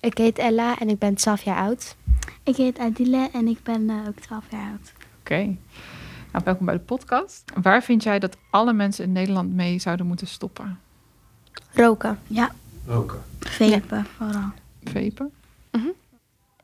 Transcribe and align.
Ik 0.00 0.18
heet 0.18 0.38
Ella 0.38 0.78
en 0.78 0.88
ik 0.88 0.98
ben 0.98 1.14
12 1.14 1.42
jaar 1.42 1.56
oud. 1.56 1.96
Ik 2.42 2.56
heet 2.56 2.78
Adile 2.78 3.28
en 3.32 3.46
ik 3.48 3.62
ben 3.62 3.90
eh, 3.90 3.96
ook 4.08 4.20
12 4.20 4.44
jaar 4.50 4.70
oud. 4.70 4.92
Oké. 5.20 5.56
Nou, 6.32 6.44
welkom 6.44 6.66
bij 6.66 6.74
de 6.74 6.80
podcast. 6.80 7.52
Waar 7.62 7.82
vind 7.82 8.02
jij 8.02 8.18
dat 8.18 8.36
alle 8.50 8.72
mensen 8.72 9.04
in 9.04 9.12
Nederland 9.12 9.52
mee 9.54 9.78
zouden 9.78 10.06
moeten 10.06 10.26
stoppen? 10.26 10.78
Roken. 11.72 12.18
Ja, 12.26 12.54
Roken. 12.86 13.22
vapen 13.38 14.06
vooral. 14.16 14.50
Vapen? 14.84 15.32
Mhm. 15.70 15.88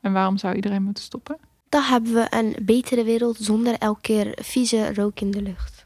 En 0.01 0.13
waarom 0.13 0.37
zou 0.37 0.55
iedereen 0.55 0.83
moeten 0.83 1.03
stoppen? 1.03 1.37
Dan 1.69 1.83
hebben 1.83 2.13
we 2.13 2.27
een 2.29 2.55
betere 2.61 3.03
wereld 3.03 3.37
zonder 3.39 3.73
elke 3.77 4.01
keer 4.01 4.37
vieze 4.41 4.93
rook 4.93 5.19
in 5.19 5.31
de 5.31 5.41
lucht. 5.41 5.85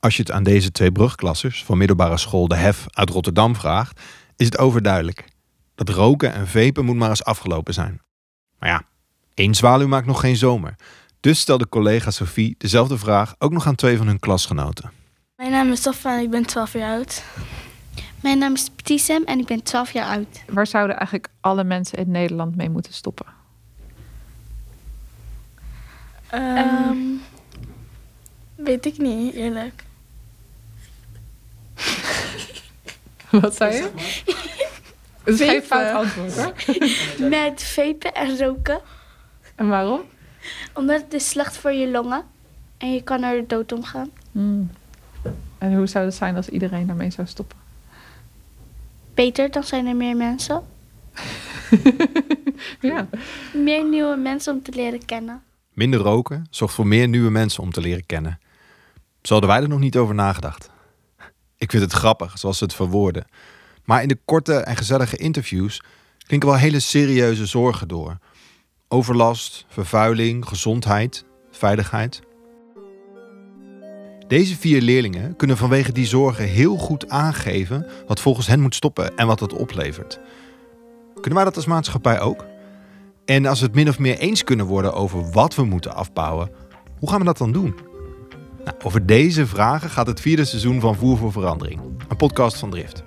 Als 0.00 0.16
je 0.16 0.22
het 0.22 0.32
aan 0.32 0.42
deze 0.42 0.72
twee 0.72 0.92
brugklassers 0.92 1.64
van 1.64 1.78
middelbare 1.78 2.18
school 2.18 2.48
De 2.48 2.56
Hef 2.56 2.86
uit 2.90 3.10
Rotterdam 3.10 3.56
vraagt, 3.56 4.00
is 4.36 4.46
het 4.46 4.58
overduidelijk. 4.58 5.24
Dat 5.74 5.88
roken 5.88 6.32
en 6.32 6.48
vapen 6.48 6.84
moet 6.84 6.96
maar 6.96 7.08
eens 7.08 7.24
afgelopen 7.24 7.74
zijn. 7.74 8.00
Maar 8.58 8.68
ja, 8.68 8.82
één 9.34 9.54
zwaluw 9.54 9.88
maakt 9.88 10.06
nog 10.06 10.20
geen 10.20 10.36
zomer. 10.36 10.74
Dus 11.20 11.40
stelde 11.40 11.68
collega 11.68 12.10
Sophie 12.10 12.54
dezelfde 12.58 12.98
vraag 12.98 13.34
ook 13.38 13.52
nog 13.52 13.66
aan 13.66 13.74
twee 13.74 13.96
van 13.96 14.06
hun 14.06 14.18
klasgenoten. 14.18 14.90
Mijn 15.36 15.50
naam 15.50 15.70
is 15.70 15.78
Stoffa 15.78 16.16
en 16.16 16.22
ik 16.22 16.30
ben 16.30 16.46
12 16.46 16.72
jaar 16.72 16.96
oud. 16.96 17.22
Mijn 18.20 18.38
naam 18.38 18.52
is 18.52 18.68
Petisem 18.76 19.24
en 19.24 19.38
ik 19.38 19.46
ben 19.46 19.62
12 19.62 19.92
jaar 19.92 20.06
oud. 20.16 20.42
Waar 20.46 20.66
zouden 20.66 20.96
eigenlijk 20.96 21.28
alle 21.40 21.64
mensen 21.64 21.98
in 21.98 22.10
Nederland 22.10 22.56
mee 22.56 22.70
moeten 22.70 22.92
stoppen? 22.92 23.26
Ehm, 26.26 26.96
weet 28.54 28.86
ik 28.86 28.98
niet, 28.98 29.34
eerlijk. 29.34 29.84
Wat 33.40 33.56
zei 33.56 33.74
je? 33.74 33.90
Het 35.24 35.40
is 35.40 35.48
geen 35.48 35.62
fout 35.62 35.94
antwoord 35.94 36.34
hoor. 36.34 36.54
Met 37.28 37.62
vapen 37.62 38.14
en 38.14 38.38
roken. 38.38 38.80
En 39.54 39.68
waarom? 39.68 40.00
Omdat 40.74 41.00
het 41.00 41.14
is 41.14 41.28
slecht 41.28 41.56
voor 41.56 41.72
je 41.72 41.90
longen. 41.90 42.24
En 42.78 42.92
je 42.92 43.02
kan 43.02 43.22
er 43.22 43.48
dood 43.48 43.72
om 43.72 43.84
gaan. 43.84 44.10
Hmm. 44.32 44.70
En 45.58 45.76
hoe 45.76 45.86
zou 45.86 46.04
het 46.04 46.14
zijn 46.14 46.36
als 46.36 46.48
iedereen 46.48 46.86
daarmee 46.86 47.10
zou 47.10 47.26
stoppen? 47.26 47.58
Beter, 49.14 49.50
dan 49.50 49.64
zijn 49.64 49.86
er 49.86 49.96
meer 49.96 50.16
mensen. 50.16 50.62
ja. 52.80 53.08
Meer 53.54 53.84
nieuwe 53.84 54.16
mensen 54.16 54.52
om 54.52 54.62
te 54.62 54.72
leren 54.72 55.04
kennen. 55.04 55.42
Minder 55.72 56.00
roken 56.00 56.46
zorgt 56.50 56.74
voor 56.74 56.86
meer 56.86 57.08
nieuwe 57.08 57.30
mensen 57.30 57.62
om 57.62 57.72
te 57.72 57.80
leren 57.80 58.06
kennen. 58.06 58.40
Zo 59.22 59.32
hadden 59.32 59.50
wij 59.50 59.62
er 59.62 59.68
nog 59.68 59.78
niet 59.78 59.96
over 59.96 60.14
nagedacht. 60.14 60.70
Ik 61.56 61.70
vind 61.70 61.82
het 61.82 61.92
grappig 61.92 62.38
zoals 62.38 62.58
ze 62.58 62.64
het 62.64 62.74
verwoorden. 62.74 63.26
Maar 63.84 64.02
in 64.02 64.08
de 64.08 64.18
korte 64.24 64.54
en 64.54 64.76
gezellige 64.76 65.16
interviews 65.16 65.82
klinken 66.26 66.48
wel 66.48 66.58
hele 66.58 66.80
serieuze 66.80 67.46
zorgen 67.46 67.88
door. 67.88 68.18
Overlast, 68.88 69.64
vervuiling, 69.68 70.48
gezondheid, 70.48 71.24
veiligheid. 71.50 72.20
Deze 74.26 74.56
vier 74.56 74.80
leerlingen 74.80 75.36
kunnen 75.36 75.56
vanwege 75.56 75.92
die 75.92 76.06
zorgen 76.06 76.44
heel 76.44 76.76
goed 76.76 77.08
aangeven 77.08 77.86
wat 78.06 78.20
volgens 78.20 78.46
hen 78.46 78.60
moet 78.60 78.74
stoppen 78.74 79.16
en 79.16 79.26
wat 79.26 79.38
dat 79.38 79.52
oplevert. 79.52 80.20
Kunnen 81.14 81.34
wij 81.34 81.44
dat 81.44 81.56
als 81.56 81.66
maatschappij 81.66 82.20
ook? 82.20 82.44
En 83.24 83.46
als 83.46 83.60
we 83.60 83.66
het 83.66 83.74
min 83.74 83.88
of 83.88 83.98
meer 83.98 84.18
eens 84.18 84.44
kunnen 84.44 84.66
worden 84.66 84.94
over 84.94 85.30
wat 85.30 85.54
we 85.54 85.64
moeten 85.64 85.94
afbouwen, 85.94 86.50
hoe 86.98 87.10
gaan 87.10 87.18
we 87.18 87.24
dat 87.24 87.38
dan 87.38 87.52
doen? 87.52 87.74
Nou, 88.64 88.76
over 88.84 89.06
deze 89.06 89.46
vragen 89.46 89.90
gaat 89.90 90.06
het 90.06 90.20
vierde 90.20 90.44
seizoen 90.44 90.80
van 90.80 90.94
Voer 90.96 91.16
voor 91.16 91.32
Verandering, 91.32 91.80
een 92.08 92.16
podcast 92.16 92.56
van 92.56 92.70
Drift. 92.70 93.02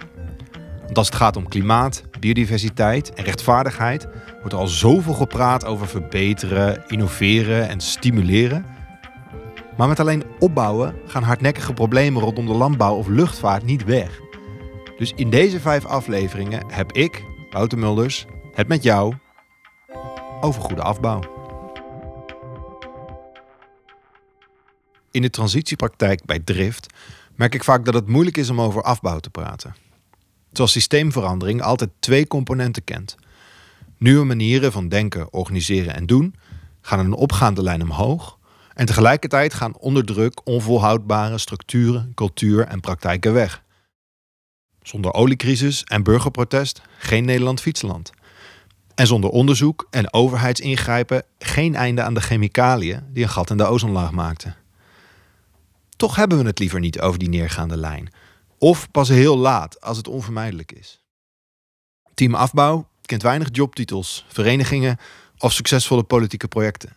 Want 0.85 0.97
als 0.97 1.07
het 1.07 1.15
gaat 1.15 1.37
om 1.37 1.47
klimaat, 1.47 2.03
biodiversiteit 2.19 3.13
en 3.13 3.23
rechtvaardigheid, 3.23 4.07
wordt 4.39 4.53
er 4.53 4.59
al 4.59 4.67
zoveel 4.67 5.13
gepraat 5.13 5.65
over 5.65 5.87
verbeteren, 5.87 6.83
innoveren 6.87 7.67
en 7.69 7.79
stimuleren. 7.79 8.65
Maar 9.77 9.87
met 9.87 9.99
alleen 9.99 10.23
opbouwen 10.39 10.95
gaan 11.05 11.23
hardnekkige 11.23 11.73
problemen 11.73 12.21
rondom 12.21 12.45
de 12.45 12.53
landbouw 12.53 12.95
of 12.95 13.07
luchtvaart 13.07 13.63
niet 13.63 13.83
weg. 13.83 14.19
Dus 14.97 15.13
in 15.15 15.29
deze 15.29 15.59
vijf 15.59 15.85
afleveringen 15.85 16.63
heb 16.67 16.91
ik, 16.91 17.23
Wouter 17.49 17.77
Mulders, 17.77 18.25
het 18.53 18.67
met 18.67 18.83
jou 18.83 19.13
over 20.41 20.61
goede 20.61 20.81
afbouw. 20.81 21.19
In 25.11 25.21
de 25.21 25.29
transitiepraktijk 25.29 26.25
bij 26.25 26.39
Drift 26.39 26.93
merk 27.35 27.53
ik 27.53 27.63
vaak 27.63 27.85
dat 27.85 27.93
het 27.93 28.07
moeilijk 28.07 28.37
is 28.37 28.49
om 28.49 28.61
over 28.61 28.81
afbouw 28.81 29.19
te 29.19 29.29
praten. 29.29 29.75
Terwijl 30.55 30.75
systeemverandering 30.75 31.61
altijd 31.61 31.89
twee 31.99 32.27
componenten 32.27 32.83
kent. 32.83 33.15
Nieuwe 33.97 34.25
manieren 34.25 34.71
van 34.71 34.87
denken, 34.87 35.33
organiseren 35.33 35.95
en 35.95 36.05
doen 36.05 36.35
gaan 36.81 36.99
een 36.99 37.13
opgaande 37.13 37.61
lijn 37.61 37.81
omhoog 37.81 38.37
en 38.73 38.85
tegelijkertijd 38.85 39.53
gaan 39.53 39.77
onder 39.77 40.05
druk 40.05 40.47
onvolhoudbare 40.47 41.37
structuren, 41.37 42.11
cultuur 42.13 42.65
en 42.67 42.79
praktijken 42.79 43.33
weg. 43.33 43.63
Zonder 44.81 45.13
oliecrisis 45.13 45.83
en 45.83 46.03
burgerprotest 46.03 46.81
geen 46.97 47.25
Nederland-Fietsland. 47.25 48.11
En 48.93 49.07
zonder 49.07 49.29
onderzoek 49.29 49.87
en 49.89 50.13
overheidsingrijpen 50.13 51.23
geen 51.39 51.75
einde 51.75 52.01
aan 52.01 52.13
de 52.13 52.21
chemicaliën 52.21 53.03
die 53.13 53.23
een 53.23 53.29
gat 53.29 53.49
in 53.49 53.57
de 53.57 53.65
ozonlaag 53.65 54.11
maakten. 54.11 54.55
Toch 55.95 56.15
hebben 56.15 56.37
we 56.37 56.45
het 56.45 56.59
liever 56.59 56.79
niet 56.79 56.99
over 56.99 57.19
die 57.19 57.29
neergaande 57.29 57.77
lijn. 57.77 58.09
Of 58.57 58.91
pas 58.91 59.09
heel 59.09 59.37
laat 59.37 59.81
als 59.81 59.97
het 59.97 60.07
onvermijdelijk 60.07 60.71
is. 60.71 61.03
Team 62.13 62.35
Afbouw 62.35 62.89
kent 63.01 63.21
weinig 63.21 63.47
jobtitels, 63.51 64.25
verenigingen 64.27 64.97
of 65.37 65.53
succesvolle 65.53 66.03
politieke 66.03 66.47
projecten. 66.47 66.95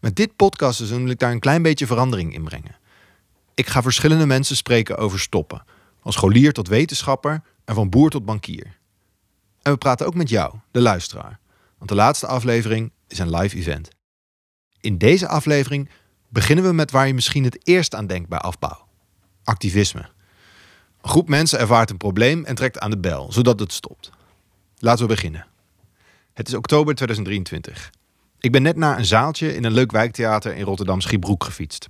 Met 0.00 0.16
dit 0.16 0.36
podcastseizoen 0.36 1.02
wil 1.02 1.10
ik 1.10 1.18
daar 1.18 1.32
een 1.32 1.40
klein 1.40 1.62
beetje 1.62 1.86
verandering 1.86 2.34
in 2.34 2.44
brengen. 2.44 2.76
Ik 3.54 3.66
ga 3.66 3.82
verschillende 3.82 4.26
mensen 4.26 4.56
spreken 4.56 4.96
over 4.96 5.20
stoppen. 5.20 5.64
Van 6.02 6.12
scholier 6.12 6.52
tot 6.52 6.68
wetenschapper 6.68 7.42
en 7.64 7.74
van 7.74 7.90
boer 7.90 8.10
tot 8.10 8.24
bankier. 8.24 8.78
En 9.62 9.72
we 9.72 9.78
praten 9.78 10.06
ook 10.06 10.14
met 10.14 10.28
jou, 10.28 10.54
de 10.70 10.80
luisteraar. 10.80 11.38
Want 11.78 11.90
de 11.90 11.96
laatste 11.96 12.26
aflevering 12.26 12.92
is 13.08 13.18
een 13.18 13.36
live 13.36 13.56
event. 13.56 13.88
In 14.80 14.98
deze 14.98 15.28
aflevering 15.28 15.88
beginnen 16.28 16.64
we 16.64 16.72
met 16.72 16.90
waar 16.90 17.06
je 17.06 17.14
misschien 17.14 17.44
het 17.44 17.66
eerst 17.66 17.94
aan 17.94 18.06
denkt 18.06 18.28
bij 18.28 18.38
afbouw: 18.38 18.88
activisme. 19.50 20.08
Een 21.00 21.10
groep 21.10 21.28
mensen 21.28 21.58
ervaart 21.58 21.90
een 21.90 21.96
probleem 21.96 22.44
en 22.44 22.54
trekt 22.54 22.78
aan 22.78 22.90
de 22.90 22.98
bel, 22.98 23.32
zodat 23.32 23.60
het 23.60 23.72
stopt. 23.72 24.10
Laten 24.78 25.06
we 25.06 25.14
beginnen. 25.14 25.46
Het 26.32 26.48
is 26.48 26.54
oktober 26.54 26.94
2023. 26.94 27.90
Ik 28.40 28.52
ben 28.52 28.62
net 28.62 28.76
naar 28.76 28.98
een 28.98 29.04
zaaltje 29.04 29.54
in 29.54 29.64
een 29.64 29.72
leuk 29.72 29.90
wijktheater 29.92 30.54
in 30.54 30.64
Rotterdam 30.64 31.00
Schiebroek 31.00 31.44
gefietst. 31.44 31.88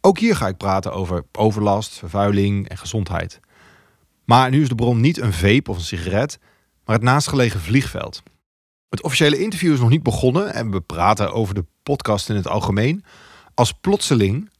Ook 0.00 0.18
hier 0.18 0.36
ga 0.36 0.48
ik 0.48 0.56
praten 0.56 0.92
over 0.92 1.24
overlast, 1.32 1.98
vervuiling 1.98 2.68
en 2.68 2.78
gezondheid. 2.78 3.40
Maar 4.24 4.50
nu 4.50 4.62
is 4.62 4.68
de 4.68 4.74
bron 4.74 5.00
niet 5.00 5.18
een 5.18 5.32
vape 5.32 5.70
of 5.70 5.76
een 5.76 5.82
sigaret, 5.82 6.38
maar 6.84 6.94
het 6.94 7.04
naastgelegen 7.04 7.60
vliegveld. 7.60 8.22
Het 8.88 9.02
officiële 9.02 9.42
interview 9.42 9.72
is 9.72 9.80
nog 9.80 9.88
niet 9.88 10.02
begonnen 10.02 10.54
en 10.54 10.70
we 10.70 10.80
praten 10.80 11.32
over 11.32 11.54
de 11.54 11.64
podcast 11.82 12.28
in 12.28 12.36
het 12.36 12.48
algemeen. 12.48 13.04
Als 13.54 13.72
plotseling. 13.72 14.50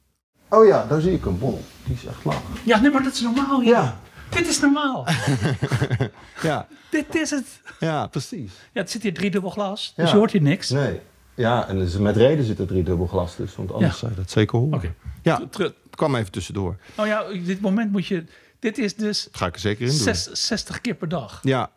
Oh 0.54 0.66
ja, 0.66 0.86
daar 0.86 1.00
zie 1.00 1.12
ik 1.12 1.24
een 1.26 1.38
bol. 1.38 1.64
Die 1.84 1.94
is 1.94 2.04
echt 2.06 2.24
lang. 2.24 2.38
Ja, 2.64 2.80
nee, 2.80 2.90
maar 2.90 3.02
dat 3.02 3.12
is 3.12 3.20
normaal. 3.20 3.60
Ja. 3.60 3.70
Ja. 3.70 3.98
Dit 4.28 4.48
is 4.48 4.60
normaal. 4.60 5.06
Ja, 6.42 6.66
Dit 6.90 7.14
is 7.14 7.30
het. 7.30 7.46
ja 7.80 8.06
precies. 8.06 8.52
Ja, 8.72 8.80
het 8.80 8.90
zit 8.90 9.02
hier 9.02 9.14
driedubbel 9.14 9.50
glas, 9.50 9.92
dus 9.96 10.04
Ja. 10.06 10.10
je 10.12 10.16
hoort 10.18 10.30
hier 10.30 10.42
niks. 10.42 10.70
Nee. 10.70 11.00
Ja, 11.34 11.68
en 11.68 11.78
dus 11.78 11.96
met 11.98 12.16
reden 12.16 12.44
zit 12.44 12.58
er 12.58 12.66
drie 12.66 12.82
dubbel 12.82 13.06
glas 13.06 13.36
dus, 13.36 13.56
want 13.56 13.72
anders 13.72 13.92
Ja. 13.92 13.98
zou 13.98 14.10
je 14.10 14.16
dat 14.16 14.30
zeker 14.30 14.58
horen. 14.58 14.74
Oké. 14.74 14.94
Ja, 15.22 15.40
het 15.56 15.74
kwam 15.90 16.14
even 16.14 16.32
tussendoor. 16.32 16.76
Nou 16.96 17.08
ja, 17.08 17.24
dit 17.44 17.60
moment 17.60 17.92
moet 17.92 18.06
je... 18.06 18.24
Dit 18.58 18.78
is 18.78 18.94
dus 18.96 19.24
Dat 19.24 19.36
ga 19.36 19.46
ik 19.46 19.54
er 19.54 19.60
zeker 19.60 19.80
in 19.82 19.88
doen. 19.88 19.98
zes, 19.98 20.24
60 20.32 20.80
keer 20.80 20.94
per 20.94 21.08
dag. 21.08 21.38
Ja, 21.42 21.70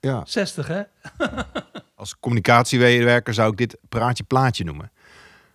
ja. 0.00 0.22
60, 0.26 0.66
hè? 0.68 0.82
Als 1.96 2.18
communicatiemedewerker 2.20 3.34
zou 3.34 3.50
ik 3.50 3.56
dit 3.58 3.76
praatje 3.88 4.24
plaatje 4.24 4.64
noemen. 4.64 4.90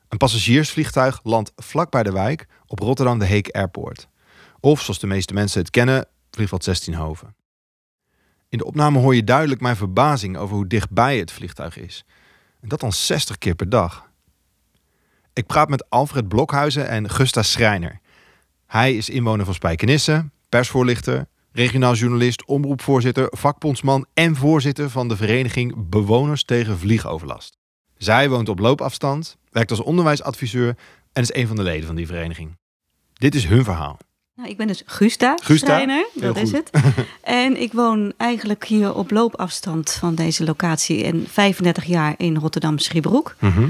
Een 0.10 0.18
passagiersvliegtuig 0.18 1.20
landt 1.24 1.52
vlak 1.56 1.92
bij 1.92 2.04
de 2.04 2.12
wijk 2.12 2.48
op 2.68 2.80
Rotterdam 2.80 3.20
de 3.20 3.26
Heek 3.26 3.50
Airport. 3.50 4.08
Of 4.60 4.82
zoals 4.82 5.00
de 5.00 5.08
meeste 5.08 5.34
mensen 5.34 5.62
het 5.62 5.70
kennen, 5.70 6.08
vliegveld 6.32 6.64
16 6.64 6.94
Hoven. 6.94 7.36
In 8.50 8.58
de 8.58 8.66
opname 8.66 9.00
hoor 9.00 9.16
je 9.16 9.24
duidelijk 9.24 9.62
mijn 9.62 9.76
verbazing 9.76 10.38
over 10.38 10.56
hoe 10.56 10.68
dichtbij 10.68 11.18
het 11.18 11.32
vliegtuig 11.32 11.78
is. 11.78 12.06
En 12.62 12.70
dat 12.70 12.80
dan 12.80 12.94
60 12.94 13.38
keer 13.38 13.56
per 13.56 13.70
dag. 13.70 14.10
Ik 15.34 15.46
praat 15.46 15.70
met 15.70 15.90
Alfred 15.90 16.28
Blokhuizen 16.28 16.88
en 16.88 17.10
Gusta 17.10 17.44
Schreiner. 17.44 18.00
Hij 18.66 18.96
is 18.96 19.10
inwoner 19.10 19.46
van 19.46 19.54
Spijkenisse, 19.54 20.30
persvoorlichter, 20.50 21.28
regionaal 21.52 21.94
journalist, 21.94 22.46
omroepvoorzitter, 22.46 23.28
vakbondsman 23.32 24.06
en 24.14 24.36
voorzitter 24.36 24.90
van 24.90 25.08
de 25.08 25.16
vereniging 25.16 25.90
Bewoners 25.90 26.44
tegen 26.44 26.78
Vliegoverlast. 26.78 27.58
Zij 27.98 28.30
woont 28.30 28.50
op 28.50 28.60
loopafstand, 28.60 29.38
werkt 29.52 29.72
als 29.72 29.82
onderwijsadviseur 29.82 30.76
en 31.14 31.22
is 31.22 31.34
een 31.34 31.48
van 31.48 31.56
de 31.56 31.64
leden 31.64 31.86
van 31.86 31.96
die 31.96 32.08
vereniging. 32.08 32.58
Dit 33.14 33.36
is 33.36 33.46
hun 33.46 33.64
verhaal. 33.64 33.98
Nou, 34.36 34.52
ik 34.52 34.58
ben 34.58 34.68
dus 34.68 34.84
Gusta, 34.86 35.38
Gusta, 35.44 35.66
Schreiner, 35.66 36.08
dat 36.14 36.38
is 36.38 36.52
het. 36.52 36.70
en 37.22 37.62
ik 37.62 37.74
woon 37.74 38.14
eigenlijk 38.18 38.66
hier 38.66 38.96
op 38.96 39.12
loopafstand 39.12 39.92
van 39.92 40.16
deze 40.16 40.44
locatie 40.44 41.04
en 41.04 41.26
35 41.28 41.84
jaar 41.84 42.14
in 42.18 42.38
Rotterdam 42.38 42.78
Schiebroek. 42.78 43.36
Mhm. 43.40 43.70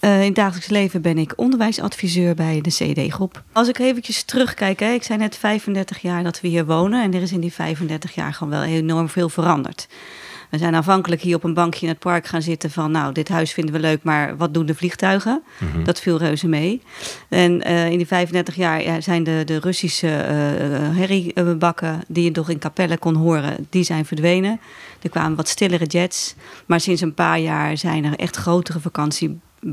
Eh, 0.00 0.20
in 0.20 0.26
het 0.26 0.34
dagelijks 0.34 0.68
leven 0.68 1.02
ben 1.02 1.18
ik 1.18 1.32
onderwijsadviseur 1.36 2.34
bij 2.34 2.60
de 2.60 2.70
CD-groep. 2.70 3.42
Als 3.52 3.68
ik 3.68 3.78
eventjes 3.78 4.22
terugkijk, 4.22 4.80
hè, 4.80 4.92
ik 4.92 5.02
zei 5.02 5.18
net 5.18 5.36
35 5.36 5.98
jaar 5.98 6.22
dat 6.22 6.40
we 6.40 6.48
hier 6.48 6.66
wonen 6.66 7.02
en 7.02 7.14
er 7.14 7.22
is 7.22 7.32
in 7.32 7.40
die 7.40 7.52
35 7.52 8.14
jaar 8.14 8.34
gewoon 8.34 8.52
wel 8.52 8.62
enorm 8.62 9.08
veel 9.08 9.28
veranderd. 9.28 9.88
We 10.50 10.58
zijn 10.58 10.74
aanvankelijk 10.74 11.22
hier 11.22 11.36
op 11.36 11.44
een 11.44 11.54
bankje 11.54 11.86
in 11.86 11.92
het 11.92 11.98
park 11.98 12.26
gaan 12.26 12.42
zitten 12.42 12.70
van, 12.70 12.90
nou, 12.90 13.12
dit 13.12 13.28
huis 13.28 13.52
vinden 13.52 13.74
we 13.74 13.80
leuk, 13.80 14.02
maar 14.02 14.36
wat 14.36 14.54
doen 14.54 14.66
de 14.66 14.74
vliegtuigen? 14.74 15.42
Mhm. 15.58 15.84
Dat 15.84 16.00
viel 16.00 16.18
reuze 16.18 16.48
mee. 16.48 16.82
En 17.28 17.62
eh, 17.62 17.90
in 17.90 17.96
die 17.96 18.06
35 18.06 18.54
jaar 18.54 18.82
ja, 18.82 19.00
zijn 19.00 19.24
de, 19.24 19.42
de 19.44 19.58
Russische 19.58 20.08
eh 20.08 20.96
herriebakken 20.96 22.00
die 22.08 22.24
je 22.24 22.30
toch 22.30 22.50
in 22.50 22.58
Capelle 22.58 22.98
kon 22.98 23.14
horen, 23.14 23.66
die 23.70 23.82
zijn 23.82 24.04
verdwenen. 24.04 24.60
Er 25.02 25.10
kwamen 25.10 25.36
wat 25.36 25.48
stillere 25.48 25.84
jets. 25.84 26.34
Maar 26.66 26.80
sinds 26.80 27.00
een 27.00 27.14
paar 27.14 27.38
jaar 27.38 27.76
zijn 27.76 28.04
er 28.04 28.16
echt 28.16 28.36
grotere 28.36 28.80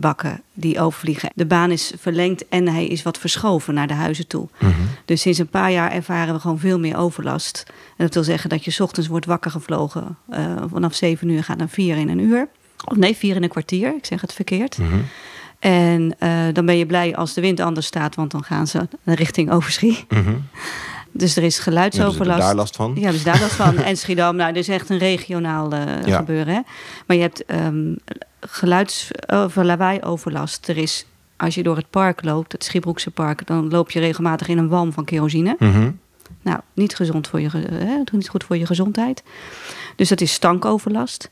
vakantiebakken 0.01 0.41
die 0.53 0.79
overvliegen. 0.79 1.29
De 1.35 1.45
baan 1.45 1.71
is 1.71 1.93
verlengd 1.97 2.47
en 2.49 2.67
hij 2.67 2.85
is 2.85 3.03
wat 3.03 3.17
verschoven 3.17 3.73
naar 3.73 3.87
de 3.87 3.93
huizen 3.93 4.27
toe. 4.27 4.47
Mhm. 4.59 4.71
Dus 5.05 5.21
sinds 5.21 5.39
een 5.39 5.47
paar 5.47 5.71
jaar 5.71 5.91
ervaren 5.91 6.33
we 6.33 6.39
gewoon 6.39 6.59
veel 6.59 6.79
meer 6.79 6.97
overlast. 6.97 7.63
En 7.67 8.05
dat 8.05 8.13
wil 8.13 8.23
zeggen 8.23 8.49
dat 8.49 8.65
je 8.65 8.71
's 8.71 8.79
ochtends 8.79 9.09
wordt 9.09 9.25
wakker 9.25 9.51
gevlogen. 9.51 10.17
eh, 10.29 10.55
vanaf 10.71 10.93
7 10.93 11.29
uur 11.29 11.43
gaat 11.43 11.57
naar 11.57 11.69
4 11.69 11.97
in 11.97 12.09
een 12.09 12.19
uur. 12.19 12.47
Of 12.85 12.97
nee, 12.97 13.15
4 13.15 13.35
in 13.35 13.43
een 13.43 13.49
kwartier. 13.49 13.95
Ik 13.95 14.05
zeg 14.05 14.21
het 14.21 14.33
verkeerd. 14.33 14.77
Mhm. 14.77 14.99
En 15.59 16.15
eh, 16.19 16.29
dan 16.53 16.65
ben 16.65 16.77
je 16.77 16.85
blij 16.85 17.15
als 17.15 17.33
de 17.33 17.41
wind 17.41 17.59
anders 17.59 17.85
staat, 17.85 18.15
want 18.15 18.31
dan 18.31 18.43
gaan 18.43 18.67
ze 18.67 18.87
richting 19.05 19.51
Overschie. 19.51 20.05
Mhm. 20.09 20.33
Dus 21.15 21.35
er 21.35 21.43
is 21.43 21.57
Hebben 21.57 21.73
ze 21.73 21.81
er 21.81 21.91
geluidsoverlast. 21.91 22.39
daar 22.41 22.55
last 22.55 22.75
van? 22.75 22.93
Ja, 22.99 23.11
ze 23.11 23.23
daar 23.23 23.39
last 23.39 23.53
van. 23.53 23.77
En 23.77 23.97
Schiedam, 23.97 24.35
nou, 24.35 24.53
is 24.53 24.67
echt 24.67 24.89
een 24.89 24.97
regionaal 24.97 25.71
eh, 25.71 26.05
Ja. 26.05 26.17
gebeuren. 26.17 26.53
Hè? 26.53 26.59
Maar 27.07 27.15
je 27.17 27.21
hebt 27.21 27.45
ehm 27.45 27.93
geluids- 28.39 29.11
of 29.27 29.55
lawaai-overlast. 29.55 30.67
Er 30.67 30.77
is, 30.77 31.05
als 31.37 31.55
je 31.55 31.63
door 31.63 31.75
het 31.75 31.89
park 31.89 32.23
loopt, 32.23 32.51
het 32.51 32.63
Schiebroekse 32.63 33.11
park, 33.11 33.47
dan 33.47 33.69
loop 33.69 33.91
je 33.91 33.99
regelmatig 33.99 34.47
in 34.47 34.57
een 34.57 34.67
walm 34.67 34.93
van 34.93 35.05
kerosine. 35.05 35.55
Mhm. 35.59 35.91
Nou, 36.41 36.59
niet, 36.73 36.95
gezond 36.95 37.27
voor 37.27 37.41
je, 37.41 37.49
hè? 37.71 37.97
niet 38.11 38.29
goed 38.29 38.43
voor 38.43 38.57
je 38.57 38.65
gezondheid. 38.65 39.23
Dus 39.95 40.09
dat 40.09 40.21
is 40.21 40.33
stankoverlast. 40.33 41.29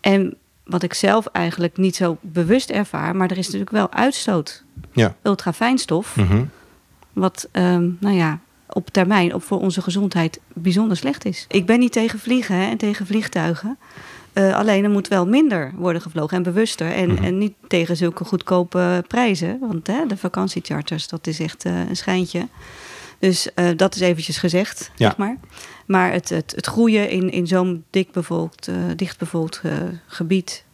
En 0.00 0.36
wat 0.64 0.82
ik 0.82 0.94
zelf 0.94 1.26
eigenlijk 1.26 1.76
niet 1.76 1.96
zo 1.96 2.16
bewust 2.20 2.70
ervaar, 2.70 3.16
maar 3.16 3.30
er 3.30 3.38
is 3.38 3.44
natuurlijk 3.44 3.70
wel 3.70 3.92
uitstoot. 3.92 4.64
Ja. 4.92 5.14
Ultrafijnstof, 5.22 6.16
Mhm. 6.16 6.44
wat, 7.12 7.48
ehm, 7.52 7.88
nou 8.00 8.14
ja, 8.14 8.38
op 8.74 8.90
termijn 8.90 9.34
op 9.34 9.42
voor 9.42 9.60
onze 9.60 9.82
gezondheid 9.82 10.40
bijzonder 10.54 10.96
slecht 10.96 11.24
is. 11.24 11.44
Ik 11.48 11.66
ben 11.66 11.78
niet 11.78 11.92
tegen 11.92 12.18
vliegen 12.18 12.56
hè, 12.56 12.66
en 12.70 12.76
tegen 12.76 13.06
vliegtuigen. 13.06 13.78
Eh, 14.32 14.54
alleen 14.56 14.84
er 14.84 14.90
moet 14.90 15.08
wel 15.08 15.26
minder 15.26 15.72
worden 15.76 16.02
gevlogen 16.02 16.36
en 16.36 16.42
bewuster. 16.42 16.92
En, 16.92 17.12
Mhm. 17.12 17.24
en 17.24 17.38
niet 17.38 17.54
tegen 17.68 17.96
zulke 17.96 18.24
goedkope 18.24 19.04
prijzen. 19.08 19.58
Want 19.60 19.86
hè, 19.86 20.06
de 20.06 20.16
vakantiecharters, 20.16 21.08
dat 21.08 21.26
is 21.26 21.40
echt 21.40 21.64
eh, 21.64 21.88
een 21.88 21.96
schijntje. 21.96 22.48
Dus 23.18 23.54
eh, 23.54 23.68
dat 23.76 23.94
is 23.94 24.00
eventjes 24.00 24.38
gezegd, 24.38 24.90
Ja. 24.96 25.06
zeg 25.08 25.16
maar. 25.16 25.36
Maar 25.86 26.12
het, 26.12 26.28
het, 26.28 26.52
het 26.56 26.66
groeien 26.66 27.10
in, 27.10 27.30
in 27.30 27.46
zo'n 27.46 27.84
dik 27.90 28.12
bevolkt, 28.12 28.68
eh, 28.68 28.74
dichtbevolkt 28.96 29.60
eh, 29.62 29.72
gebied... 30.06 30.64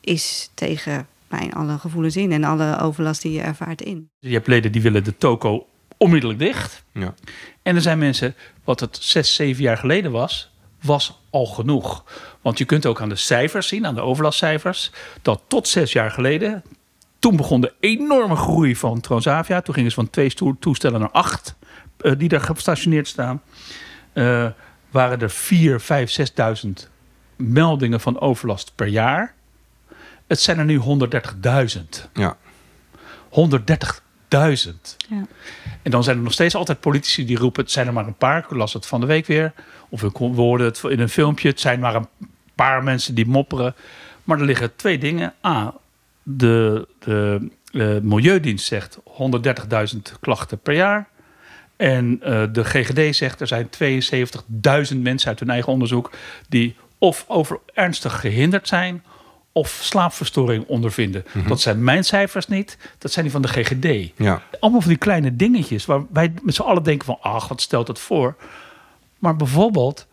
is 0.00 0.50
tegen 0.54 1.06
mijn 1.28 1.52
alle 1.54 1.78
gevoelens 1.78 2.16
in 2.16 2.32
en 2.32 2.44
alle 2.44 2.78
overlast 2.80 3.22
die 3.22 3.32
je 3.32 3.40
ervaart 3.40 3.82
in. 3.82 4.08
Je 4.18 4.32
hebt 4.32 4.46
leden 4.46 4.72
die 4.72 4.82
willen 4.82 5.04
de 5.04 5.16
toko 5.16 5.66
onmiddellijk 5.96 6.40
dicht. 6.40 6.84
Ja. 6.92 7.14
En 7.62 7.74
er 7.74 7.82
zijn 7.82 7.98
mensen, 7.98 8.34
wat 8.64 8.80
het 8.80 8.98
zes, 9.00 9.34
zeven 9.34 9.62
jaar 9.62 9.76
geleden 9.76 10.10
was, 10.10 10.50
was 10.82 11.20
al 11.30 11.46
genoeg. 11.46 12.04
Want 12.40 12.58
je 12.58 12.64
kunt 12.64 12.86
ook 12.86 13.00
aan 13.00 13.08
de 13.08 13.16
cijfers 13.16 13.68
zien, 13.68 13.86
aan 13.86 13.94
de 13.94 14.00
overlastcijfers, 14.00 14.90
dat 15.22 15.42
tot 15.46 15.68
zes 15.68 15.92
jaar 15.92 16.10
geleden, 16.10 16.62
toen 17.18 17.36
begon 17.36 17.60
de 17.60 17.72
enorme 17.80 18.36
groei 18.36 18.76
van 18.76 19.00
Transavia. 19.00 19.60
Toen 19.60 19.74
gingen 19.74 19.90
ze 19.90 19.96
van 19.96 20.10
twee 20.10 20.34
toestellen 20.58 21.00
naar 21.00 21.10
acht, 21.10 21.54
eh, 21.96 22.12
die 22.18 22.28
daar 22.28 22.40
gestationeerd 22.40 23.08
staan. 23.08 23.42
Eh, 24.12 24.46
waren 24.90 25.20
er 25.20 25.30
vier, 25.30 25.80
vijf, 25.80 26.10
zesduizend 26.10 26.90
meldingen 27.36 28.00
van 28.00 28.20
overlast 28.20 28.72
per 28.74 28.86
jaar. 28.86 29.34
Het 30.26 30.40
zijn 30.40 30.58
er 30.58 30.64
nu 30.64 30.76
130.000. 30.76 32.08
Ja. 32.12 32.36
130.000. 34.34 34.96
Ja. 35.08 35.26
En 35.82 35.90
dan 35.90 36.04
zijn 36.04 36.16
er 36.16 36.22
nog 36.22 36.32
steeds 36.32 36.54
altijd 36.54 36.80
politici 36.80 37.24
die 37.24 37.38
roepen: 37.38 37.62
het 37.62 37.72
zijn 37.72 37.86
er 37.86 37.92
maar 37.92 38.06
een 38.06 38.14
paar. 38.14 38.38
Ik 38.38 38.50
las 38.50 38.72
het 38.72 38.86
van 38.86 39.00
de 39.00 39.06
week 39.06 39.26
weer. 39.26 39.52
Of 39.88 40.00
we 40.00 40.10
hoorden 40.18 40.66
het 40.66 40.82
in 40.88 41.00
een 41.00 41.08
filmpje: 41.08 41.48
het 41.48 41.60
zijn 41.60 41.80
maar 41.80 41.94
een 41.94 42.08
paar 42.54 42.82
mensen 42.82 43.14
die 43.14 43.26
mopperen. 43.26 43.74
Maar 44.24 44.38
er 44.38 44.44
liggen 44.44 44.76
twee 44.76 44.98
dingen. 44.98 45.34
A, 45.46 45.74
de, 46.22 46.88
de 46.98 47.48
eh, 47.72 47.96
Milieudienst 48.02 48.66
zegt 48.66 48.98
130.000 49.94 49.98
klachten 50.20 50.58
per 50.58 50.74
jaar. 50.74 51.08
En 51.76 52.18
eh, 52.22 52.42
de 52.52 52.64
GGD 52.64 53.16
zegt 53.16 53.40
er 53.40 53.46
zijn 53.46 53.68
72.000 54.92 54.96
mensen 54.96 55.28
uit 55.28 55.40
hun 55.40 55.50
eigen 55.50 55.72
onderzoek 55.72 56.12
die 56.48 56.76
of 56.98 57.24
over 57.28 57.58
ernstig 57.74 58.20
gehinderd 58.20 58.68
zijn 58.68 59.02
of 59.56 59.78
slaapverstoring 59.82 60.64
ondervinden. 60.66 61.24
Dat 61.46 61.60
zijn 61.60 61.84
mijn 61.84 62.04
cijfers 62.04 62.46
niet, 62.46 62.78
dat 62.98 63.12
zijn 63.12 63.24
die 63.24 63.34
van 63.34 63.42
de 63.42 63.48
GGD. 63.48 64.12
Ja. 64.16 64.42
Allemaal 64.60 64.80
van 64.80 64.90
die 64.90 64.98
kleine 64.98 65.36
dingetjes 65.36 65.86
waar 65.86 66.02
wij 66.12 66.32
met 66.42 66.54
z'n 66.54 66.62
allen 66.62 66.82
denken 66.82 67.06
van... 67.06 67.18
ach, 67.20 67.48
wat 67.48 67.60
stelt 67.60 67.86
dat 67.86 67.98
voor? 67.98 68.36
Maar 69.18 69.36
bijvoorbeeld, 69.36 70.06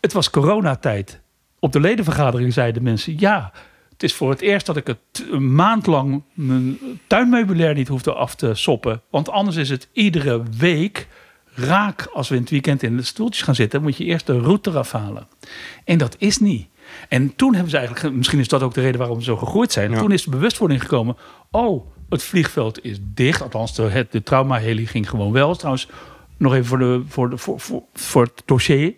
het 0.00 0.12
was 0.12 0.30
coronatijd. 0.30 1.20
Op 1.58 1.72
de 1.72 1.80
ledenvergadering 1.80 2.52
zeiden 2.52 2.82
mensen... 2.82 3.18
ja, 3.18 3.52
het 3.92 4.02
is 4.02 4.14
voor 4.14 4.30
het 4.30 4.40
eerst 4.40 4.66
dat 4.66 4.76
ik 4.76 4.86
het 4.86 5.26
een 5.30 5.54
maand 5.54 5.86
lang... 5.86 6.22
mijn 6.32 6.78
tuinmeubilair 7.06 7.74
niet 7.74 7.88
hoefde 7.88 8.12
af 8.12 8.34
te 8.34 8.54
soppen. 8.54 9.02
Want 9.10 9.28
anders 9.28 9.56
is 9.56 9.68
het 9.68 9.88
iedere 9.92 10.42
week 10.58 11.08
raak... 11.54 12.08
als 12.12 12.28
we 12.28 12.34
in 12.34 12.40
het 12.40 12.50
weekend 12.50 12.82
in 12.82 12.96
de 12.96 13.02
stoeltjes 13.02 13.42
gaan 13.42 13.54
zitten... 13.54 13.82
moet 13.82 13.96
je 13.96 14.04
eerst 14.04 14.26
de 14.26 14.38
route 14.38 14.70
eraf 14.70 14.92
halen. 14.92 15.26
En 15.84 15.98
dat 15.98 16.16
is 16.18 16.38
niet. 16.38 16.68
En 17.08 17.36
toen 17.36 17.52
hebben 17.52 17.70
ze 17.70 17.76
eigenlijk... 17.76 18.16
misschien 18.16 18.38
is 18.38 18.48
dat 18.48 18.62
ook 18.62 18.74
de 18.74 18.80
reden 18.80 18.98
waarom 18.98 19.18
we 19.18 19.24
zo 19.24 19.36
gegroeid 19.36 19.72
zijn. 19.72 19.90
Ja. 19.90 19.98
Toen 19.98 20.12
is 20.12 20.24
de 20.24 20.30
bewustwording 20.30 20.80
gekomen... 20.80 21.16
oh, 21.50 21.86
het 22.08 22.22
vliegveld 22.22 22.84
is 22.84 22.98
dicht. 23.00 23.42
Althans, 23.42 23.74
de, 23.74 23.82
het, 23.82 24.12
de 24.12 24.22
traumaheli 24.22 24.86
ging 24.86 25.08
gewoon 25.10 25.32
wel. 25.32 25.54
Trouwens, 25.54 25.88
nog 26.36 26.54
even 26.54 26.66
voor, 26.66 26.78
de, 26.78 27.02
voor, 27.08 27.30
de, 27.30 27.38
voor, 27.38 27.60
voor, 27.60 27.82
voor 27.92 28.22
het 28.22 28.42
dossier. 28.44 28.94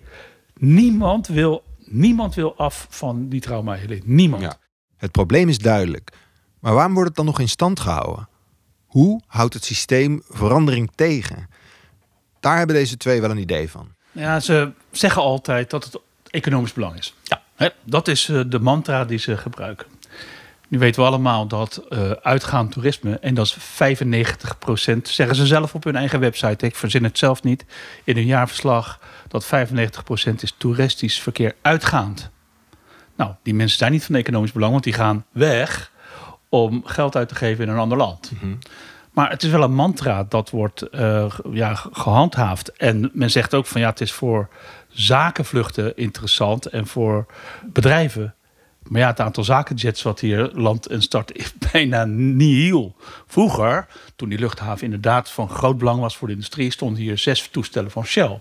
Niemand 0.58 1.26
wil, 1.26 1.62
niemand 1.78 2.34
wil 2.34 2.56
af 2.56 2.86
van 2.90 3.28
die 3.28 3.40
traumaheli. 3.40 4.02
Niemand. 4.04 4.42
Ja. 4.42 4.56
Het 4.96 5.10
probleem 5.10 5.48
is 5.48 5.58
duidelijk. 5.58 6.12
Maar 6.60 6.74
waarom 6.74 6.92
wordt 6.92 7.08
het 7.08 7.16
dan 7.16 7.26
nog 7.26 7.40
in 7.40 7.48
stand 7.48 7.80
gehouden? 7.80 8.28
Hoe 8.86 9.22
houdt 9.26 9.54
het 9.54 9.64
systeem 9.64 10.22
verandering 10.28 10.90
tegen? 10.94 11.48
Daar 12.40 12.56
hebben 12.58 12.76
deze 12.76 12.96
twee 12.96 13.20
wel 13.20 13.30
een 13.30 13.38
idee 13.38 13.70
van. 13.70 13.88
Ja, 14.12 14.40
ze 14.40 14.72
zeggen 14.90 15.22
altijd 15.22 15.70
dat 15.70 15.84
het 15.84 16.00
economisch 16.30 16.72
belang 16.72 16.98
is. 16.98 17.14
Dat 17.84 18.08
is 18.08 18.28
eh, 18.28 18.40
de 18.46 18.58
mantra 18.58 19.04
die 19.04 19.18
ze 19.18 19.36
gebruiken. 19.36 19.86
Nu 20.68 20.78
weten 20.78 21.00
we 21.00 21.08
allemaal 21.08 21.46
dat 21.46 21.82
eh, 21.88 22.10
uitgaand 22.10 22.72
toerisme, 22.72 23.18
en 23.18 23.34
dat 23.34 23.46
is 23.46 23.56
95% 23.56 23.58
zeggen 25.02 25.36
ze 25.36 25.46
zelf 25.46 25.74
op 25.74 25.84
hun 25.84 25.96
eigen 25.96 26.20
website, 26.20 26.66
ik 26.66 26.76
verzin 26.76 27.04
het 27.04 27.18
zelf 27.18 27.42
niet, 27.42 27.64
in 28.04 28.16
hun 28.16 28.26
jaarverslag, 28.26 29.00
dat 29.28 29.46
95% 29.46 29.48
is 30.40 30.54
toeristisch 30.56 31.20
verkeer 31.20 31.54
uitgaand. 31.62 32.30
Nou, 33.16 33.32
die 33.42 33.54
mensen 33.54 33.78
zijn 33.78 33.92
niet 33.92 34.04
van 34.04 34.14
economisch 34.14 34.52
belang, 34.52 34.72
want 34.72 34.84
die 34.84 34.92
gaan 34.92 35.24
weg 35.32 35.90
om 36.48 36.82
geld 36.84 37.16
uit 37.16 37.28
te 37.28 37.34
geven 37.34 37.64
in 37.64 37.70
een 37.70 37.78
ander 37.78 37.98
land. 37.98 38.32
Maar 39.16 39.30
het 39.30 39.42
is 39.42 39.50
wel 39.50 39.62
een 39.62 39.74
mantra 39.74 40.24
dat 40.28 40.50
wordt 40.50 40.82
eh, 40.82 41.30
ja, 41.52 41.74
ge- 41.74 41.88
gehandhaafd. 41.92 42.72
En 42.72 43.10
men 43.12 43.30
zegt 43.30 43.54
ook 43.54 43.66
van 43.66 43.80
ja, 43.80 43.88
het 43.88 44.00
is 44.00 44.12
voor 44.12 44.48
zakenvluchten 44.88 45.96
interessant 45.96 46.66
en 46.66 46.86
voor 46.86 47.26
bedrijven. 47.64 48.34
Maar 48.82 49.00
ja, 49.00 49.06
het 49.06 49.20
aantal 49.20 49.44
zakenjets 49.44 50.02
wat 50.02 50.20
hier 50.20 50.50
land 50.52 50.86
en 50.86 51.02
start 51.02 51.32
is 51.36 51.54
bijna 51.72 52.04
nihil. 52.04 52.96
Vroeger, 53.26 53.86
toen 54.16 54.28
die 54.28 54.38
luchthaven 54.38 54.84
inderdaad 54.84 55.30
van 55.30 55.48
groot 55.48 55.78
belang 55.78 56.00
was 56.00 56.16
voor 56.16 56.28
de 56.28 56.34
industrie, 56.34 56.70
stonden 56.70 57.02
hier 57.02 57.18
zes 57.18 57.48
toestellen 57.48 57.90
van 57.90 58.04
Shell. 58.04 58.40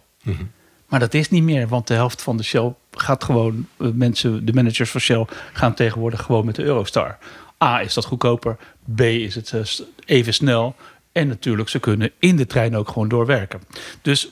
Maar 0.88 1.00
dat 1.00 1.13
is 1.13 1.29
niet 1.29 1.44
meer, 1.44 1.67
want 1.67 1.88
de 1.88 1.94
helft 1.94 2.22
van 2.22 2.38
de 2.38 2.44
Shell 2.44 2.74
gaat 2.91 3.24
gewoon, 3.24 3.67
eh, 3.77 3.88
mensen, 3.94 4.46
de 4.46 4.53
managers 4.53 4.89
van 4.91 5.01
Shell 5.01 5.25
gaan 5.53 5.74
tegenwoordig 5.74 6.22
gewoon 6.22 6.46
met 6.46 6.55
de 6.55 6.63
Eurostar. 6.63 7.17
A, 7.64 7.82
is 7.82 7.94
dat 7.94 8.06
goedkoper. 8.06 8.58
B, 8.96 9.02
is 9.02 9.36
het 9.36 9.52
eh, 9.54 9.62
even 10.06 10.34
snel. 10.34 10.76
En 11.12 11.28
natuurlijk, 11.28 11.70
ze 11.70 11.80
kunnen 11.80 12.12
in 12.20 12.36
de 12.36 12.46
trein 12.46 12.76
ook 12.76 12.88
gewoon 12.88 13.08
doorwerken. 13.08 13.62
Dus 14.02 14.30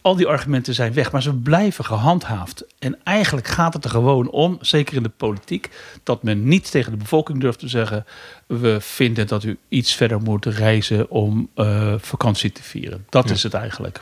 al 0.00 0.16
die 0.16 0.26
argumenten 0.26 0.74
zijn 0.74 0.92
weg, 0.92 1.12
maar 1.12 1.22
ze 1.22 1.34
blijven 1.34 1.84
gehandhaafd. 1.84 2.64
En 2.78 2.98
eigenlijk 3.04 3.46
gaat 3.46 3.74
het 3.74 3.84
er 3.84 3.90
gewoon 3.90 4.30
om, 4.30 4.58
zeker 4.60 4.96
in 4.96 5.02
de 5.02 5.08
politiek, 5.08 5.70
dat 6.02 6.22
men 6.22 6.48
niet 6.48 6.70
tegen 6.70 6.90
de 6.92 6.98
bevolking 6.98 7.40
durft 7.40 7.58
te 7.58 7.68
zeggen: 7.68 8.06
we 8.46 8.80
vinden 8.80 9.26
dat 9.26 9.44
u 9.44 9.58
iets 9.68 9.94
verder 9.94 10.20
moet 10.20 10.46
reizen 10.46 11.10
om 11.10 11.48
eh, 11.54 11.94
vakantie 11.98 12.52
te 12.52 12.62
vieren. 12.62 13.06
Dat 13.08 13.28
Ja. 13.28 13.34
is 13.34 13.42
het 13.42 13.54
eigenlijk. 13.54 14.00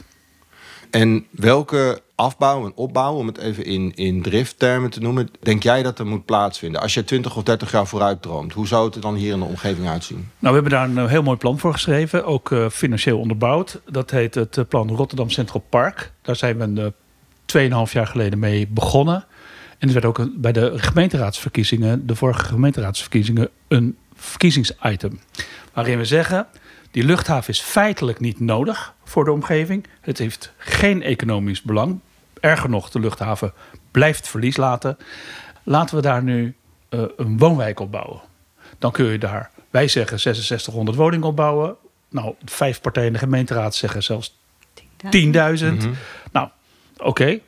En 0.90 1.26
welke 1.30 2.00
afbouw 2.22 2.64
en 2.64 2.72
opbouw, 2.74 3.14
om 3.14 3.26
het 3.26 3.38
even 3.38 3.64
in, 3.64 3.92
in 3.94 4.22
drifttermen 4.22 4.90
te 4.90 5.00
noemen, 5.00 5.28
denk 5.40 5.62
jij 5.62 5.82
dat 5.82 5.98
er 5.98 6.06
moet 6.06 6.24
plaatsvinden? 6.24 6.80
Als 6.80 6.94
je 6.94 7.04
20 7.04 7.36
of 7.36 7.42
30 7.42 7.72
jaar 7.72 7.86
vooruit 7.86 8.22
droomt, 8.22 8.52
hoe 8.52 8.66
zou 8.66 8.84
het 8.86 8.94
er 8.94 9.00
dan 9.00 9.14
hier 9.14 9.32
in 9.32 9.38
de 9.38 9.44
omgeving 9.44 9.88
uitzien? 9.88 10.16
Nou, 10.16 10.54
we 10.54 10.60
hebben 10.60 10.70
daar 10.70 10.88
een 10.88 10.98
eh, 10.98 11.06
heel 11.06 11.22
mooi 11.22 11.36
plan 11.36 11.58
voor 11.58 11.72
geschreven, 11.72 12.24
ook 12.24 12.52
eh, 12.52 12.68
financieel 12.68 13.18
onderbouwd. 13.18 13.80
Dat 13.90 14.10
heet 14.10 14.34
het 14.34 14.58
eh, 14.58 14.64
plan 14.68 14.88
Rotterdam 14.88 15.30
Central 15.30 15.64
Park. 15.68 16.12
Daar 16.22 16.36
zijn 16.36 16.58
we 16.58 16.94
uh, 17.54 17.86
2,5 17.86 17.92
jaar 17.92 18.06
geleden 18.06 18.38
mee 18.38 18.66
begonnen. 18.66 19.24
En 19.78 19.88
er 19.88 19.94
werd 19.94 20.06
ook 20.06 20.28
bij 20.36 20.52
de 20.52 20.72
gemeenteraadsverkiezingen, 20.76 22.06
de 22.06 22.14
vorige 22.14 22.44
gemeenteraadsverkiezingen, 22.44 23.48
een 23.68 23.96
verkiezingsitem. 24.14 25.20
Waarin 25.72 25.98
we 25.98 26.04
zeggen, 26.04 26.46
die 26.90 27.04
luchthaven 27.04 27.52
is 27.52 27.60
feitelijk 27.60 28.20
niet 28.20 28.40
nodig 28.40 28.94
voor 29.04 29.24
de 29.24 29.32
omgeving. 29.32 29.86
Het 30.00 30.18
heeft 30.18 30.52
geen 30.56 31.02
economisch 31.02 31.62
belang. 31.62 32.00
Erger 32.42 32.70
nog, 32.70 32.90
de 32.90 33.00
luchthaven 33.00 33.52
blijft 33.90 34.28
verlies 34.28 34.56
laten. 34.56 34.98
Laten 35.62 35.96
we 35.96 36.02
daar 36.02 36.22
nu 36.22 36.56
eh, 36.88 37.02
een 37.16 37.38
woonwijk 37.38 37.80
op 37.80 37.90
bouwen. 37.90 38.20
Dan 38.78 38.92
kun 38.92 39.06
je 39.06 39.18
daar, 39.18 39.50
wij 39.70 39.88
zeggen 39.88 40.20
6600 40.20 40.96
woningen 40.96 41.26
opbouwen. 41.26 41.76
Nou, 42.08 42.34
vijf 42.44 42.80
partijen 42.80 43.06
in 43.06 43.12
de 43.12 43.18
gemeenteraad 43.18 43.74
zeggen 43.74 44.02
zelfs 44.02 44.38
10.000. 45.04 45.10
Nou, 46.32 46.48
oké. 46.96 47.38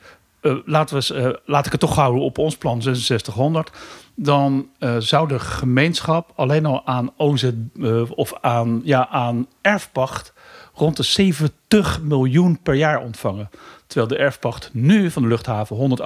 Eh, 0.40 0.56
laten 0.64 0.98
we 0.98 1.14
eh, 1.14 1.40
laat 1.44 1.66
ik 1.66 1.72
het 1.72 1.80
toch 1.80 1.94
houden 1.94 2.22
op 2.22 2.38
ons 2.38 2.56
plan 2.56 2.82
6600. 2.82 3.70
Dan 4.14 4.68
eh, 4.78 4.96
zou 4.98 5.28
de 5.28 5.38
gemeenschap 5.38 6.32
alleen 6.34 6.66
al 6.66 6.86
aan 6.86 7.12
OZ 7.16 7.50
eh, 7.80 8.10
of 8.10 8.32
aan, 8.40 8.80
ja, 8.84 9.08
aan 9.08 9.46
erfpacht 9.60 10.32
rond 10.74 10.96
de 10.96 11.02
70 11.02 12.00
miljoen 12.02 12.62
per 12.62 12.74
jaar 12.74 13.00
ontvangen. 13.00 13.50
Terwijl 13.86 14.08
de 14.08 14.16
erfpacht 14.16 14.70
nu 14.72 15.10
van 15.10 15.22
de 15.22 15.28
luchthaven 15.28 15.98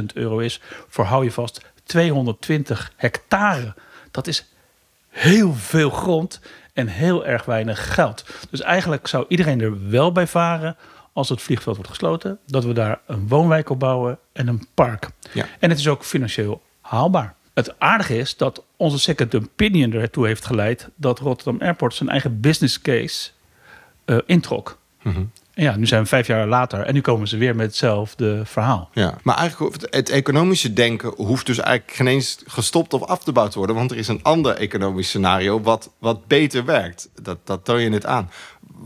148.000 0.00 0.04
euro 0.14 0.38
is 0.38 0.60
voor, 0.88 1.04
hou 1.04 1.24
je 1.24 1.32
vast, 1.32 1.60
220 1.84 2.92
hectare. 2.96 3.74
Dat 4.10 4.26
is 4.26 4.52
heel 5.08 5.54
veel 5.54 5.90
grond 5.90 6.40
en 6.72 6.86
heel 6.86 7.26
erg 7.26 7.44
weinig 7.44 7.94
geld. 7.94 8.24
Dus 8.50 8.60
eigenlijk 8.60 9.06
zou 9.06 9.24
iedereen 9.28 9.60
er 9.60 9.88
wel 9.88 10.12
bij 10.12 10.26
varen 10.26 10.76
als 11.12 11.28
het 11.28 11.42
vliegveld 11.42 11.76
wordt 11.76 11.90
gesloten, 11.90 12.38
dat 12.46 12.64
we 12.64 12.72
daar 12.72 13.00
een 13.06 13.28
woonwijk 13.28 13.70
op 13.70 13.78
bouwen 13.78 14.18
en 14.32 14.48
een 14.48 14.66
park. 14.74 15.08
Ja. 15.32 15.46
En 15.58 15.70
het 15.70 15.78
is 15.78 15.88
ook 15.88 16.04
financieel 16.04 16.62
haalbaar. 16.80 17.34
Het 17.54 17.78
aardige 17.78 18.18
is 18.18 18.36
dat 18.36 18.64
onze 18.76 18.98
second 18.98 19.34
opinion 19.34 19.92
ertoe 19.92 20.26
heeft 20.26 20.46
geleid 20.46 20.88
dat 20.94 21.18
Rotterdam 21.18 21.60
Airport 21.60 21.94
zijn 21.94 22.08
eigen 22.08 22.40
business 22.40 22.80
case 22.80 23.30
eh, 24.10 24.18
introk. 24.26 24.78
En 25.54 25.66
ja, 25.66 25.76
nu 25.76 25.86
zijn 25.86 26.02
we 26.02 26.08
vijf 26.08 26.26
jaar 26.26 26.46
later 26.46 26.80
en 26.80 26.94
nu 26.94 27.00
komen 27.00 27.28
ze 27.28 27.36
weer 27.36 27.56
met 27.56 27.66
hetzelfde 27.66 28.42
verhaal. 28.44 28.88
Ja, 28.92 29.14
maar 29.22 29.36
eigenlijk 29.36 29.72
hoeft 29.72 29.94
het 29.94 30.08
economische 30.08 30.72
denken 30.72 31.12
hoeft 31.16 31.46
dus 31.46 31.58
eigenlijk 31.58 31.96
geen 31.96 32.06
eens 32.06 32.42
gestopt 32.46 32.94
of 32.94 33.02
afgebouwd 33.02 33.50
te 33.50 33.58
worden. 33.58 33.76
Want 33.76 33.90
er 33.90 33.96
is 33.96 34.08
een 34.08 34.22
ander 34.22 34.54
economisch 34.54 35.08
scenario 35.08 35.60
wat, 35.60 35.90
wat 35.98 36.26
beter 36.26 36.64
werkt. 36.64 37.08
Dat, 37.22 37.38
dat 37.44 37.64
toon 37.64 37.80
je 37.80 37.88
net 37.88 38.06
aan. 38.06 38.30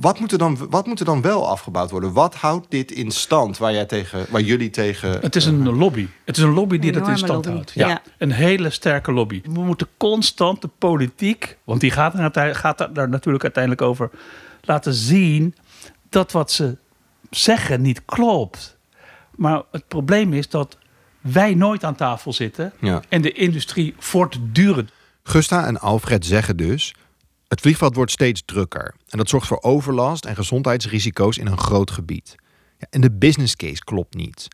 Wat 0.01 0.21
moet, 0.21 0.33
er 0.33 0.39
dan, 0.39 0.59
wat 0.71 0.87
moet 0.87 0.99
er 0.99 1.05
dan 1.05 1.23
wel 1.23 1.49
afgebouwd 1.49 1.91
worden? 1.91 2.13
Wat 2.13 2.35
houdt 2.35 2.67
dit 2.69 2.91
in 2.93 3.11
stand 3.11 3.59
waar, 3.59 3.73
jij 3.73 3.85
tegen, 3.85 4.27
waar 4.29 4.41
jullie 4.41 4.71
tegen... 4.71 5.21
Het 5.21 5.37
is 5.37 5.47
een 5.47 5.77
lobby. 5.77 6.07
Het 6.25 6.37
is 6.37 6.43
een 6.43 6.53
lobby 6.53 6.79
die 6.79 6.93
dat 6.93 7.09
in 7.09 7.17
stand 7.17 7.33
lobby. 7.33 7.51
houdt. 7.51 7.73
Ja, 7.75 7.89
Ja. 7.89 8.03
Een 8.19 8.33
hele 8.33 8.71
sterke 8.71 9.13
lobby. 9.13 9.43
We 9.45 9.61
moeten 9.61 9.89
constant 9.97 10.63
de 10.63 10.71
politiek, 10.79 11.59
want 11.65 11.81
die 11.81 11.91
gaat, 11.91 12.37
er, 12.37 12.55
gaat 12.55 12.89
daar 12.95 13.09
natuurlijk 13.09 13.45
uiteindelijk 13.45 13.83
over, 13.83 14.11
laten 14.67 14.95
zien 14.95 15.55
dat 16.09 16.33
wat 16.33 16.53
ze 16.53 16.77
zeggen 17.31 17.83
niet 17.83 18.05
klopt. 18.05 18.77
Maar 19.37 19.63
het 19.71 19.89
probleem 19.89 20.33
is 20.33 20.49
dat 20.49 20.79
wij 21.21 21.55
nooit 21.55 21.85
aan 21.85 21.95
tafel 21.95 22.33
zitten 22.33 22.73
Ja. 22.81 23.03
en 23.09 23.23
de 23.23 23.33
industrie 23.33 23.95
voortdurend. 23.99 24.91
Gusta 25.23 25.67
en 25.67 25.81
Alfred 25.81 26.27
zeggen 26.27 26.57
dus... 26.57 26.95
het 27.49 27.61
vliegveld 27.61 27.95
wordt 27.95 28.11
steeds 28.11 28.43
drukker. 28.45 28.95
En 29.09 29.19
dat 29.19 29.29
zorgt 29.29 29.47
voor 29.47 29.63
overlast 29.63 30.25
en 30.25 30.35
gezondheidsrisico's 30.35 31.37
in 31.39 31.47
een 31.47 31.59
groot 31.59 31.91
gebied. 31.91 32.35
Ja, 32.79 32.87
en 32.91 33.01
de 33.01 33.13
business 33.13 33.57
case 33.57 33.85
klopt 33.85 34.15
niet. 34.15 34.49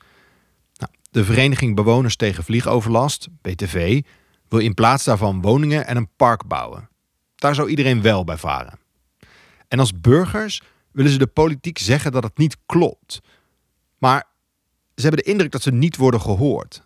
Nou, 0.77 0.93
de 1.11 1.25
Vereniging 1.25 1.77
Bewoners 1.77 2.17
tegen 2.17 2.45
Vliegoverlast, 2.45 3.29
BTV... 3.43 4.03
wil 4.49 4.59
in 4.59 4.75
plaats 4.75 5.05
daarvan 5.05 5.41
woningen 5.41 5.87
en 5.87 5.97
een 5.97 6.09
park 6.17 6.47
bouwen. 6.47 6.89
Daar 7.35 7.55
zou 7.55 7.69
iedereen 7.69 8.03
wel 8.03 8.25
bij 8.25 8.37
varen. 8.37 8.79
En 9.71 9.79
als 9.79 10.01
burgers 10.01 10.63
willen 10.93 11.11
ze 11.11 11.19
de 11.19 11.27
politiek 11.27 11.79
zeggen 11.79 12.13
dat 12.13 12.23
het 12.23 12.39
niet 12.39 12.57
klopt. 12.67 13.21
Maar 13.99 14.25
ze 14.95 15.03
hebben 15.07 15.25
de 15.25 15.31
indruk 15.31 15.53
dat 15.53 15.63
ze 15.63 15.71
niet 15.73 15.97
worden 15.97 16.21
gehoord. 16.21 16.83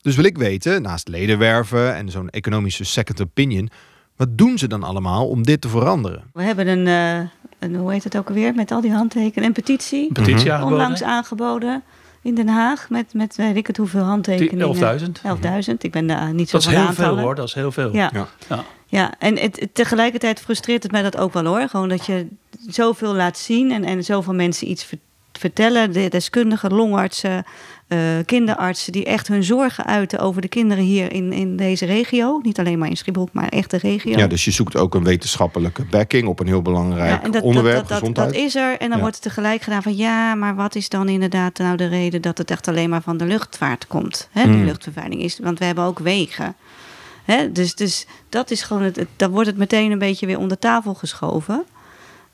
Dus 0.00 0.16
wil 0.16 0.24
ik 0.24 0.38
weten, 0.38 0.82
naast 0.82 1.08
ledenwerven 1.08 1.94
en 1.94 2.10
zo'n 2.10 2.30
economische 2.30 2.84
second 2.84 3.20
opinion, 3.20 3.70
wat 4.16 4.38
doen 4.38 4.58
ze 4.58 4.66
dan 4.68 4.82
allemaal 4.82 5.28
om 5.28 5.42
dit 5.42 5.60
te 5.60 5.68
veranderen? 5.68 6.24
We 6.32 6.42
hebben 6.42 6.66
een, 6.68 6.86
eh, 6.86 7.28
een, 7.58 7.74
hoe 7.76 7.92
heet 7.92 8.04
het 8.04 8.16
ook 8.16 8.28
alweer, 8.28 8.54
met 8.54 8.70
al 8.70 8.80
die 8.80 8.92
handtekenen, 8.92 9.48
een 9.48 9.54
petitie. 9.54 10.06
Een 10.08 10.12
petitie 10.14 10.34
Mhm. 10.44 10.50
aangeboden. 10.50 10.76
Onlangs 10.78 11.02
aangeboden 11.02 11.82
in 12.22 12.34
Den 12.34 12.48
Haag 12.48 12.90
met, 12.90 13.14
met 13.14 13.36
weet 13.36 13.56
ik 13.56 13.66
het 13.66 13.76
hoeveel 13.76 14.02
handtekeningen. 14.02 14.98
11.000. 15.00 15.68
11.000. 15.70 15.74
Ik 15.78 15.90
ben 15.92 16.06
daar 16.06 16.34
niet 16.34 16.48
zo 16.48 16.56
Dat 16.58 16.66
is 16.66 16.72
van 16.72 16.82
heel 16.84 16.92
veel 16.94 17.18
hoor, 17.18 17.34
dat 17.34 17.46
is 17.48 17.54
heel 17.54 17.72
veel. 17.72 17.92
Ja. 17.94 18.10
Ja. 18.12 18.28
Ja. 18.48 18.64
Ja, 18.86 19.12
en 19.18 19.38
het, 19.38 19.60
het- 19.60 19.74
tegelijkertijd 19.74 20.40
frustreert 20.40 20.82
het 20.82 20.92
mij 20.92 21.02
dat 21.02 21.16
ook 21.16 21.32
wel 21.32 21.44
hoor. 21.44 21.68
Gewoon 21.68 21.88
dat 21.88 22.06
je 22.06 22.26
zoveel 22.68 23.14
laat 23.14 23.38
zien 23.38 23.72
en, 23.72 23.84
en 23.84 24.04
zoveel 24.04 24.34
mensen 24.34 24.70
iets 24.70 24.84
ver- 24.84 24.98
vertellen. 25.40 25.92
De 25.92 26.08
deskundigen, 26.08 26.72
longartsen, 26.74 27.44
eh, 27.88 27.98
kinderartsen... 28.26 28.92
die 28.92 29.04
echt 29.04 29.28
hun 29.28 29.44
zorgen 29.44 29.86
uiten 29.86 30.18
over 30.18 30.40
de 30.42 30.48
kinderen 30.48 30.84
hier 30.84 31.12
in, 31.12 31.32
in 31.32 31.56
deze 31.56 31.86
regio. 31.86 32.40
Niet 32.42 32.58
alleen 32.58 32.78
maar 32.78 32.88
in 32.88 32.96
Schiphol, 32.96 33.28
maar 33.32 33.48
echt 33.48 33.70
de 33.70 33.76
regio. 33.76 34.18
Ja, 34.18 34.26
dus 34.26 34.44
je 34.44 34.50
zoekt 34.50 34.76
ook 34.76 34.94
een 34.94 35.04
wetenschappelijke 35.04 35.84
backing 35.84 36.28
op 36.28 36.40
een 36.40 36.46
heel 36.46 36.62
belangrijk 36.62 37.10
Ja, 37.10 37.22
en 37.22 37.30
dat, 37.30 37.42
onderwerp, 37.42 37.78
dat, 37.78 37.88
dat, 37.88 37.98
gezondheid. 37.98 38.32
dat 38.32 38.42
is 38.42 38.54
er. 38.54 38.72
En 38.78 38.88
dan 38.88 38.96
Ja. 38.96 39.00
wordt 39.02 39.16
er 39.16 39.22
tegelijk 39.22 39.62
gedaan 39.62 39.82
van... 39.82 39.96
ja, 39.96 40.34
maar 40.34 40.54
wat 40.54 40.74
is 40.74 40.88
dan 40.88 41.08
inderdaad 41.08 41.58
nou 41.58 41.76
de 41.76 41.86
reden... 41.86 42.22
dat 42.22 42.38
het 42.38 42.50
echt 42.50 42.68
alleen 42.68 42.90
maar 42.90 43.02
van 43.02 43.16
de 43.16 43.24
luchtvaart 43.26 43.86
komt? 43.86 44.28
Hè, 44.32 44.44
die 44.44 44.56
Mm. 44.56 44.64
luchtvervuiling 44.64 45.22
is. 45.22 45.38
Want 45.42 45.58
we 45.58 45.64
hebben 45.64 45.84
ook 45.84 45.98
wegen. 45.98 46.54
Hè, 47.24 47.52
dus, 47.52 47.74
dus 47.74 48.06
dat 48.28 48.50
is 48.50 48.62
gewoon... 48.62 48.82
Het, 48.82 48.96
het- 48.96 49.08
dan 49.16 49.30
wordt 49.30 49.46
het 49.48 49.56
meteen 49.56 49.90
een 49.90 49.98
beetje 49.98 50.26
weer 50.26 50.38
onder 50.38 50.58
tafel 50.58 50.94
geschoven. 50.94 51.64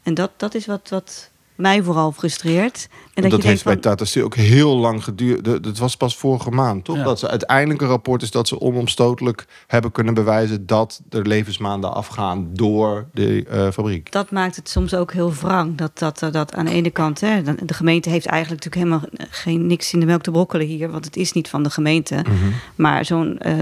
En 0.02 0.14
dat, 0.14 0.30
dat 0.36 0.54
is 0.54 0.66
wat, 0.66 0.88
wat 0.90 1.30
mij 1.56 1.82
vooral 1.82 2.12
frustreert. 2.12 2.88
En 3.14 3.28
dat 3.28 3.42
je 3.42 3.48
heeft 3.48 3.64
bij 3.64 3.76
Tata 3.76 4.04
Steel 4.04 4.24
ook 4.24 4.34
heel 4.34 4.76
lang 4.76 5.04
geduurd. 5.04 5.44
De- 5.44 5.60
Dat 5.60 5.78
was 5.78 5.96
pas 5.96 6.16
vorige 6.16 6.50
maand, 6.50 6.84
toch? 6.84 6.96
Ja. 6.96 7.02
Dat 7.02 7.18
ze 7.18 7.28
uiteindelijk 7.28 7.80
een 7.80 7.88
rapport 7.88 8.22
is 8.22 8.30
dat 8.30 8.48
ze 8.48 8.60
onomstotelijk 8.60 9.46
hebben 9.66 9.92
kunnen 9.92 10.14
bewijzen 10.14 10.66
dat 10.66 11.02
er 11.10 11.26
levensmaanden 11.26 11.94
afgaan 11.94 12.48
door 12.52 13.06
de 13.12 13.44
eh, 13.50 13.70
fabriek. 13.70 14.12
dat 14.12 14.30
maakt 14.30 14.56
het 14.56 14.68
soms 14.68 14.94
ook 14.94 15.12
heel 15.12 15.32
wrang. 15.34 15.76
Dat, 15.76 15.98
dat, 15.98 16.18
dat, 16.18 16.32
dat 16.32 16.54
aan 16.54 16.64
de 16.64 16.70
ene 16.72 16.90
kant, 16.90 17.20
hè, 17.20 17.42
de 17.42 17.54
de 17.64 17.74
gemeente 17.74 18.10
heeft 18.10 18.26
eigenlijk 18.26 18.64
natuurlijk 18.64 18.92
helemaal 18.92 19.28
geen 19.30 19.66
niks 19.66 19.92
in 19.92 20.00
de 20.00 20.06
melk 20.06 20.22
te 20.22 20.30
brokkelen 20.30 20.66
hier, 20.66 20.90
want 20.90 21.04
het 21.04 21.16
is 21.16 21.32
niet 21.32 21.48
van 21.48 21.62
de 21.62 21.70
gemeente. 21.70 22.14
Mhm. 22.14 22.34
Maar 22.74 23.04
zo'n 23.04 23.38
eh, 23.38 23.54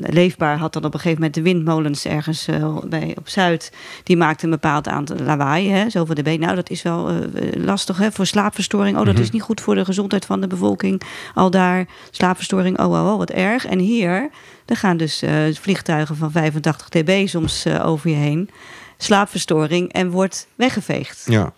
leefbaar 0.00 0.58
had 0.58 0.72
dan 0.72 0.84
op 0.84 0.94
een 0.94 1.00
gegeven 1.00 1.18
moment 1.18 1.34
de 1.34 1.42
windmolens 1.42 2.04
ergens 2.04 2.46
eh, 2.46 2.76
bij, 2.88 3.14
op 3.18 3.28
Zuid. 3.28 3.72
Die 4.02 4.16
maakten 4.16 4.44
een 4.44 4.58
bepaald 4.60 4.88
aantal 4.88 5.16
lawaai, 5.16 5.70
hè, 5.70 5.90
zoveel 5.90 6.14
dB. 6.14 6.36
Nou, 6.40 6.54
dat 6.54 6.70
is 6.70 6.82
wel 6.82 7.08
eh, 7.08 7.14
lastig 7.54 7.98
hè, 7.98 8.12
voor 8.12 8.26
slaapverstoring. 8.26 8.98
Oh, 8.98 9.04
dat 9.04 9.18
is 9.18 9.30
niet 9.30 9.42
goed 9.42 9.60
voor 9.60 9.74
de 9.74 9.84
gezondheid 9.84 10.24
van 10.24 10.40
de 10.40 10.46
bevolking. 10.46 11.02
Al 11.34 11.50
daar 11.50 11.86
slaapverstoring, 12.10 12.78
oh, 12.78 12.90
oh, 12.90 13.12
oh, 13.12 13.18
wat 13.18 13.30
erg. 13.30 13.66
En 13.66 13.78
hier, 13.78 14.30
er 14.66 14.76
gaan 14.76 14.96
dus 14.96 15.22
eh, 15.22 15.34
vliegtuigen 15.52 16.16
van 16.16 16.30
85 16.30 16.88
dB 16.88 17.28
soms 17.28 17.64
eh, 17.64 17.86
over 17.86 18.10
je 18.10 18.16
heen. 18.16 18.50
Slaapverstoring 18.96 19.92
en 19.92 20.10
wordt 20.10 20.48
weggeveegd. 20.54 21.22
Ja. 21.26 21.52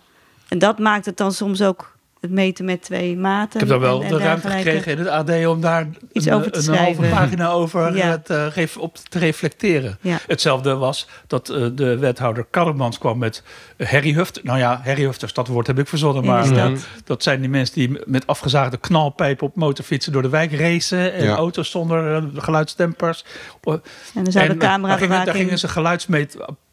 En 0.47 0.59
dat 0.59 0.79
maakt 0.79 1.05
het 1.05 1.17
dan 1.17 1.31
soms 1.31 1.61
ook 1.61 1.96
het 2.21 2.31
meten 2.31 2.65
met 2.65 2.81
twee 2.81 3.17
maten. 3.17 3.53
Ik 3.53 3.59
heb 3.59 3.69
daar 3.69 3.79
wel 3.89 3.99
en- 4.01 4.05
en 4.07 4.13
de 4.17 4.23
ruimte 4.23 4.49
gekregen 4.49 4.91
in 4.91 4.97
het 4.97 5.07
AD 5.07 5.45
om 5.47 5.61
daar 5.61 5.87
Iets 6.11 6.25
een, 6.25 6.33
over 6.33 6.51
te 6.51 6.59
een 6.59 6.65
halve 6.77 6.93
schrijven. 6.93 7.09
pagina 7.09 7.49
over 7.49 7.95
Ja. 7.95 8.09
het, 8.09 8.29
eh, 8.29 8.77
op 8.77 8.95
te 8.97 9.19
reflecteren. 9.19 9.97
Ja. 10.01 10.17
Hetzelfde 10.27 10.75
was 10.75 11.07
dat 11.27 11.49
eh, 11.49 11.65
de 11.75 11.97
wethouder 11.97 12.45
Karremans 12.49 12.97
kwam 12.97 13.17
met 13.17 13.43
Harry 13.83 14.13
Huft. 14.13 14.43
Nou 14.43 14.57
ja, 14.59 14.81
Harry 14.83 15.03
Hufters, 15.03 15.33
dat 15.33 15.47
woord 15.47 15.67
heb 15.67 15.79
ik 15.79 15.87
verzonnen. 15.87 16.25
Maar 16.25 16.51
eh, 16.51 16.71
dat 17.05 17.23
zijn 17.23 17.39
die 17.39 17.49
mensen 17.49 17.75
die 17.75 17.99
met 18.05 18.27
afgezaagde 18.27 18.77
knalpijpen 18.77 19.47
op 19.47 19.55
motorfietsen 19.55 20.11
door 20.11 20.21
de 20.21 20.29
wijk 20.29 20.51
racen. 20.53 21.13
En 21.13 21.23
Ja. 21.23 21.35
auto's 21.35 21.71
zonder 21.71 22.15
eh, 22.15 22.23
geluidsdempers. 22.35 23.25
En 23.63 23.81
dan 24.13 24.31
zou 24.31 24.45
de 24.47 24.53
En, 24.53 24.59
eh, 24.59 24.67
camera 24.67 24.87
daar, 24.91 24.97
gingen, 25.07 25.25
daar 25.25 25.35
gingen 25.35 25.59
ze 25.59 25.67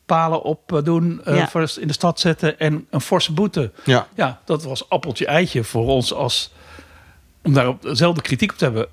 geluidsmeetpalen 0.06 0.42
op 0.42 0.72
eh, 0.72 0.84
doen, 0.84 1.20
eh, 1.24 1.36
Ja. 1.36 1.48
voor 1.48 1.72
in 1.80 1.86
de 1.86 1.92
stad 1.92 2.20
zetten 2.20 2.58
en 2.58 2.86
een 2.90 3.00
forse 3.00 3.32
boete. 3.32 3.70
Ja. 3.84 4.06
Ja, 4.14 4.40
dat 4.44 4.62
was 4.64 4.88
appeltje 4.88 5.26
eitje 5.26 5.64
voor 5.64 5.86
ons 5.86 6.12
als 6.12 6.52
om 7.42 7.52
daar 7.52 7.68
op 7.68 7.82
dezelfde 7.82 8.22
kritiek 8.22 8.50
op 8.52 8.58
te 8.58 8.64
hebben. 8.64 8.86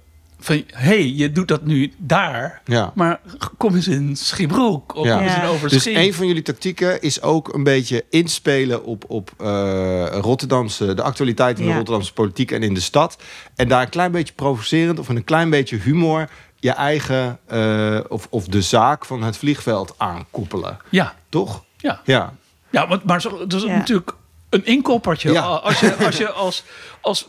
van... 0.43 0.63
hey, 0.67 1.07
je 1.07 1.31
doet 1.31 1.47
dat 1.47 1.65
nu 1.65 1.93
daar, 1.97 2.61
Ja. 2.65 2.91
maar 2.95 3.19
kom 3.57 3.75
eens 3.75 3.87
in 3.87 4.15
Schiebroek. 4.15 4.95
Of 4.95 5.05
Ja. 5.05 5.15
kom 5.17 5.23
eens 5.27 5.35
in. 5.35 5.43
Overschie. 5.43 5.93
Dus 5.93 6.03
een 6.05 6.13
van 6.13 6.27
jullie 6.27 6.41
tactieken 6.41 7.01
is 7.01 7.21
ook 7.21 7.53
een 7.53 7.63
beetje 7.63 8.05
inspelen 8.09 8.83
op, 8.85 9.03
op 9.07 9.31
eh, 9.37 10.07
Rotterdamse, 10.11 10.93
de 10.93 11.01
actualiteit 11.01 11.59
in 11.59 11.65
de. 11.65 11.73
Rotterdamse 11.73 12.13
politiek 12.13 12.51
en 12.51 12.63
in 12.63 12.73
de 12.73 12.79
stad. 12.79 13.17
En 13.55 13.67
daar 13.67 13.81
een 13.81 13.89
klein 13.89 14.11
beetje 14.11 14.33
provocerend 14.33 14.99
of 14.99 15.09
een 15.09 15.23
klein 15.23 15.49
beetje 15.49 15.77
humor 15.77 16.29
je 16.61 16.71
eigen 16.71 17.39
eh, 17.47 17.99
of, 18.07 18.27
of 18.29 18.45
de 18.45 18.61
zaak 18.61 19.05
van 19.05 19.23
het 19.23 19.37
vliegveld 19.37 19.93
aankoppelen. 19.97 20.77
Ja, 20.89 21.13
Toch? 21.29 21.63
ja. 21.77 22.01
Ja. 22.03 22.33
Ja, 22.69 22.87
want, 22.87 23.03
maar 23.03 23.21
zo, 23.21 23.37
dat 23.37 23.53
is 23.53 23.63
Ja. 23.63 23.75
natuurlijk 23.77 24.11
een 24.49 24.65
inkoppertje. 24.65 25.31
Ja. 25.31 25.41
Als 25.41 25.79
je 25.79 25.95
als, 26.05 26.17
je 26.17 26.31
als, 26.31 26.63
als 27.01 27.27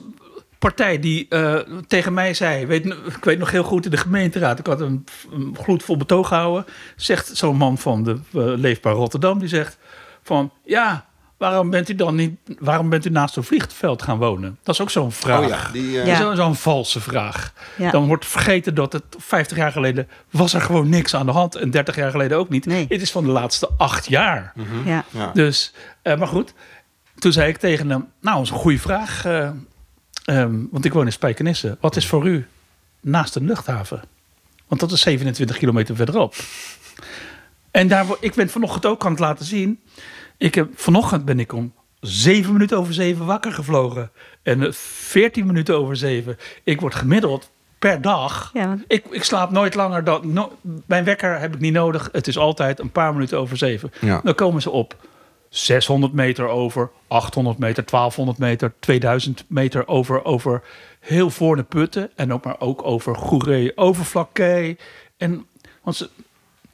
partij 0.59 0.99
die 0.99 1.27
eh, 1.29 1.55
tegen 1.87 2.15
mij 2.15 2.35
zei... 2.35 2.67
Weet, 2.67 2.87
ik 2.87 3.25
weet 3.25 3.39
nog 3.39 3.51
heel 3.51 3.63
goed 3.63 3.85
in 3.85 3.91
de 3.91 3.97
gemeenteraad... 3.97 4.59
ik 4.59 4.67
had 4.67 4.81
een, 4.81 5.05
een 5.33 5.57
gloedvol 5.61 5.97
betoog 5.97 6.29
gehouden... 6.29 6.65
zegt 6.97 7.37
zo'n 7.37 7.57
man 7.57 7.79
van 7.79 8.03
de 8.03 8.11
eh, 8.13 8.19
Leefbaar 8.33 8.95
Rotterdam... 8.95 9.39
die 9.39 9.49
zegt 9.49 9.79
van... 10.23 10.53
ja, 10.65 11.07
waarom 11.51 11.71
bent 11.71 11.89
u 11.89 11.95
dan 11.95 12.15
niet... 12.15 12.37
waarom 12.59 12.89
bent 12.89 13.05
u 13.05 13.11
naast 13.11 13.37
een 13.37 13.45
vliegveld 13.45 14.03
gaan 14.03 14.19
wonen? 14.19 14.59
Dat 14.63 14.75
is 14.75 14.81
ook 14.81 14.91
zo'n 14.91 15.13
vraag. 15.13 15.41
Oh 15.41 15.49
ja, 15.49 15.69
die, 15.73 16.01
eh, 16.01 16.07
Ja. 16.07 16.17
Zo- 16.17 16.35
Zo'n 16.35 16.55
valse 16.57 17.01
vraag. 17.01 17.53
Ja. 17.77 17.91
Dan 17.91 18.07
wordt 18.07 18.27
vergeten 18.27 18.75
dat 18.75 18.93
het 18.93 19.03
50 19.19 19.57
jaar 19.57 19.73
geleden 19.73 20.09
was 20.31 20.55
er 20.55 20.61
gewoon 20.61 20.89
niks 20.89 21.15
aan 21.15 21.27
de 21.27 21.33
hand. 21.33 21.55
En 21.55 21.71
30 21.71 21.97
jaar 21.97 22.11
geleden 22.11 22.39
ook 22.39 22.49
niet. 22.49 22.67
Nee. 22.67 22.87
Het 22.89 23.03
is 23.03 23.11
van 23.11 23.25
de 23.25 23.31
laatste 23.31 23.69
acht 23.77 24.07
jaar. 24.09 24.53
Ja. 24.85 25.05
ja. 25.11 25.31
Dus, 25.35 25.73
eh, 26.03 26.17
maar 26.19 26.29
goed. 26.29 26.55
Toen 27.19 27.33
zei 27.33 27.49
ik 27.49 27.57
tegen 27.57 27.91
hem, 27.91 28.07
nou, 28.21 28.37
dat 28.37 28.45
is 28.45 28.51
een 28.51 28.57
goede 28.57 28.79
vraag. 28.79 29.25
eh, 29.25 29.51
ehm, 30.25 30.55
want 30.71 30.85
ik 30.85 30.93
woon 30.93 31.07
in 31.07 31.13
Spijkenisse. 31.13 31.77
Wat 31.81 31.97
is 31.97 32.07
voor 32.07 32.27
u 32.27 32.47
naast 33.01 33.37
een 33.37 33.45
luchthaven? 33.47 34.03
Want 34.69 34.81
dat 34.81 34.93
is 34.93 35.01
27 35.01 35.59
kilometer 35.59 35.97
verderop. 35.97 36.35
En 37.71 37.89
daar, 37.89 38.07
ik 38.21 38.35
ben 38.35 38.49
vanochtend 38.51 38.87
ook 38.87 39.05
aan 39.05 39.11
het 39.11 39.21
laten 39.21 39.45
zien. 39.45 39.81
Ik 40.43 40.55
heb, 40.55 40.69
vanochtend 40.75 41.25
ben 41.25 41.41
ik 41.41 41.53
om 41.53 41.73
7 42.01 42.53
minuten 42.53 42.79
over 42.79 42.95
7 42.95 43.27
wakker 43.27 43.53
gevlogen. 43.53 44.11
En 44.43 44.63
eh, 44.67 44.73
14 44.73 45.47
minuten 45.47 45.77
over 45.77 45.97
7. 45.97 46.39
Ik 46.65 46.81
word 46.81 46.95
gemiddeld 46.95 47.51
per 47.79 48.01
dag. 48.01 48.51
Ja, 48.55 48.67
want- 48.67 48.85
Ik, 48.87 49.05
ik 49.11 49.25
slaap 49.25 49.51
nooit 49.51 49.75
langer 49.75 50.05
dan. 50.05 50.33
no- 50.33 50.53
mijn 50.87 51.05
wekker 51.05 51.39
heb 51.39 51.55
ik 51.55 51.61
niet 51.61 51.73
nodig. 51.73 52.09
Het 52.13 52.27
is 52.27 52.39
altijd 52.39 52.81
een 52.81 52.91
paar 52.91 53.13
minuten 53.13 53.39
over 53.39 53.57
7. 53.57 53.93
Ja. 54.01 54.21
Dan 54.25 54.35
komen 54.35 54.63
ze 54.63 54.71
op 54.71 54.97
600 55.49 56.13
meter 56.13 56.49
over, 56.49 56.91
800 57.09 57.59
meter, 57.59 57.85
1200 57.85 58.39
meter, 58.39 58.73
2000 58.81 59.45
meter 59.49 59.89
over, 59.89 60.25
over 60.25 60.63
heel 61.01 61.31
voor 61.31 61.57
de 61.57 61.63
putten. 61.63 62.11
En 62.17 62.33
ook 62.33 62.45
maar 62.45 62.57
ook 62.61 62.83
over 62.85 63.17
Goeree, 63.17 63.77
over 63.77 64.05
Vlakkee. 64.05 64.79
En 65.17 65.47
want 65.83 65.97
ze, 65.97 66.09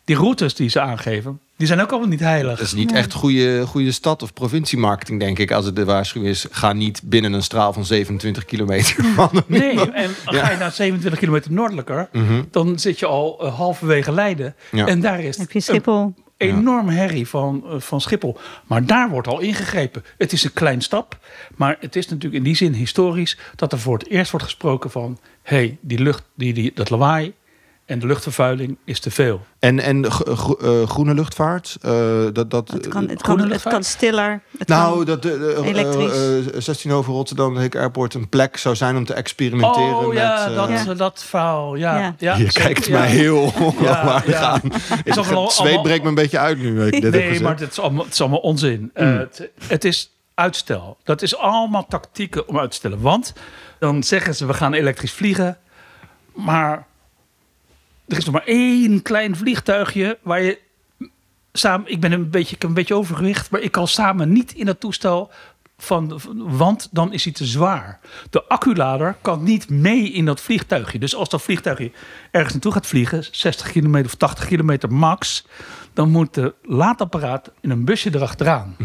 die 0.05 0.17
routes 0.17 0.55
die 0.55 0.69
ze 0.69 0.81
aangeven, 0.81 1.41
die 1.59 1.67
zijn 1.67 1.81
ook 1.81 1.91
allemaal 1.91 2.09
niet 2.09 2.21
heilig. 2.21 2.59
Dat 2.59 2.67
is 2.67 2.73
niet 2.75 2.93
echt 2.93 3.13
goede, 3.13 3.67
goede 3.67 3.93
stad- 3.93 4.23
of 4.23 4.33
provinciemarketing, 4.33 5.21
denk 5.21 5.39
ik. 5.39 5.51
Als 5.51 5.65
het 5.65 5.77
de 5.77 5.85
waarschuwing 5.85 6.33
is, 6.33 6.47
ga 6.51 6.73
niet 6.73 7.01
binnen 7.05 7.33
een 7.33 7.43
straal 7.43 7.73
van 7.73 7.85
27 7.85 8.45
kilometer 8.45 9.05
van 9.15 9.29
de 9.33 9.43
Nee, 9.47 9.91
en 9.93 10.11
ga 10.25 10.51
je 10.51 10.57
naar 10.57 10.73
27 10.73 11.21
kilometer 11.21 11.53
noordelijker, 11.53 12.09
dan 12.51 12.79
zit 12.79 12.99
je 12.99 13.07
al 13.07 13.39
eh, 13.41 13.55
halverwege 13.55 14.13
Leiden. 14.13 14.55
Ja. 14.71 14.87
En 14.87 15.01
daar 15.01 15.21
is 15.21 15.37
Heb 15.37 15.49
je 15.51 15.55
een 15.57 15.63
Schiphol? 15.63 16.15
enorm 16.37 16.89
herrie 16.89 17.29
van, 17.29 17.65
eh, 17.69 17.75
van 17.81 18.01
Schiphol. 18.01 18.39
Maar 18.67 18.87
daar 18.87 19.09
wordt 19.11 19.29
al 19.29 19.41
ingegrepen. 19.41 20.05
Het 20.19 20.33
is 20.33 20.45
een 20.45 20.53
klein 20.53 20.81
stap, 20.81 21.19
maar 21.57 21.77
het 21.81 21.97
is 21.97 22.09
natuurlijk 22.09 22.35
in 22.35 22.43
die 22.43 22.57
zin 22.57 22.73
historisch 22.73 23.39
dat 23.57 23.73
er 23.73 23.79
voor 23.79 23.99
het 23.99 24.09
eerst 24.09 24.31
wordt 24.31 24.47
gesproken 24.47 24.91
van: 24.91 25.19
hé, 25.43 25.57
hey, 25.57 25.79
die 25.81 25.99
lucht, 25.99 26.23
die, 26.35 26.53
die, 26.53 26.71
dat 26.75 26.91
lawaai 26.91 27.33
en 27.89 27.99
de 27.99 28.07
luchtvervuiling 28.07 28.77
is 28.85 29.01
te 29.01 29.11
veel. 29.11 29.41
En, 29.59 29.81
en 29.81 30.11
gro- 30.11 30.35
gro- 30.35 30.57
eh, 30.83 30.89
groene 30.89 31.15
luchtvaart? 31.15 31.77
eh, 31.81 31.91
dat, 32.33 32.51
dat, 32.51 32.69
Het 32.71 32.89
kan, 32.89 33.09
het 33.09 33.23
groene 33.23 33.23
kan, 33.23 33.39
het 33.39 33.49
luchtvaart? 33.49 33.75
kan 33.75 33.85
stiller. 33.85 34.41
Het 34.59 34.69
nou, 34.69 34.97
kan, 34.97 35.05
dat 35.05 35.23
de, 35.23 35.39
de, 35.39 35.61
elektrisch. 35.65 36.13
eh, 36.13 36.39
eh, 36.39 36.61
16 36.61 36.93
over 36.93 37.13
Rotterdam, 37.13 37.55
de 37.55 37.61
Hick 37.61 37.77
Airport, 37.77 38.15
een 38.15 38.29
plek 38.29 38.57
zou 38.57 38.77
zijn 38.77 38.97
om 38.97 39.05
te 39.05 39.15
experimenteren 39.15 39.97
oh 39.99 40.15
ja, 40.15 40.39
met... 40.45 40.49
eh, 40.51 40.57
dat, 40.57 40.87
Ja. 40.87 40.95
dat 40.95 41.25
verhaal. 41.25 41.75
Ja, 41.75 41.99
Ja. 41.99 42.15
ja. 42.19 42.37
je 42.37 42.53
kijkt 42.53 42.87
ja. 42.87 42.99
mij 42.99 43.09
heel 43.09 43.43
Ja, 43.45 43.61
onwaardig 44.01 44.31
ja. 44.41 44.41
aan. 44.41 44.61
Het 45.05 45.17
allemaal- 45.19 45.45
Het 45.45 45.53
zweet 45.53 45.83
breekt 45.83 46.03
me 46.03 46.09
een 46.09 46.15
beetje 46.15 46.39
uit 46.39 46.59
nu. 46.59 46.87
Ik 46.87 47.03
dit 47.03 47.11
Nee, 47.13 47.41
maar 47.41 47.59
het 47.59 47.71
is 47.71 47.79
allemaal, 47.81 48.05
het 48.05 48.13
is 48.13 48.21
allemaal 48.21 48.39
onzin. 48.41 48.91
Eh, 48.95 49.17
het, 49.17 49.49
het 49.67 49.85
is 49.85 50.11
uitstel. 50.35 50.97
Dat 51.05 51.23
is 51.23 51.37
allemaal 51.37 51.87
tactieken 51.89 52.49
om 52.49 52.59
uit 52.59 52.71
te 52.71 52.77
stellen. 52.77 53.01
Want 53.01 53.33
dan 53.79 54.03
zeggen 54.03 54.35
ze, 54.35 54.47
we 54.47 54.55
gaan 54.55 54.73
elektrisch 54.75 55.13
vliegen. 55.13 55.57
Maar 56.35 56.87
er 58.09 58.17
is 58.17 58.25
nog 58.25 58.35
maar 58.35 58.47
één 58.47 59.03
klein 59.03 59.37
vliegtuigje 59.37 60.19
waar 60.23 60.43
je 60.43 60.59
samen... 61.53 61.91
Ik 61.91 62.01
ben 62.01 62.13
een 62.13 62.31
beetje, 62.31 62.55
ik 62.55 62.61
heb 62.61 62.71
een 62.71 62.77
beetje 62.77 62.95
overgewicht, 62.95 63.51
maar 63.51 63.61
ik 63.61 63.73
kan 63.73 63.89
samen 63.89 64.33
niet 64.33 64.53
in 64.53 64.67
dat 64.67 64.81
toestel... 64.81 65.31
Van, 65.81 66.21
want 66.37 66.89
dan 66.91 67.13
is 67.13 67.25
hij 67.25 67.33
te 67.33 67.47
zwaar. 67.47 68.01
De 68.31 68.45
acculader 68.45 69.17
kan 69.23 69.43
niet 69.43 69.71
mee 69.71 70.13
in 70.13 70.25
dat 70.25 70.41
vliegtuigje. 70.41 70.99
Dus 70.99 71.15
als 71.15 71.29
dat 71.29 71.43
vliegtuigje 71.43 71.93
ergens 72.31 72.53
naartoe 72.53 72.73
gaat 72.73 72.87
vliegen, 72.87 73.25
60 73.31 73.71
kilometer 73.71 74.07
of 74.07 74.15
80 74.15 74.47
kilometer 74.47 74.93
max, 74.93 75.47
dan 75.93 76.11
moet 76.11 76.35
de 76.35 76.55
laadapparaat 76.63 77.51
in 77.61 77.71
een 77.71 77.85
busje 77.85 78.15
erachteraan. 78.15 78.77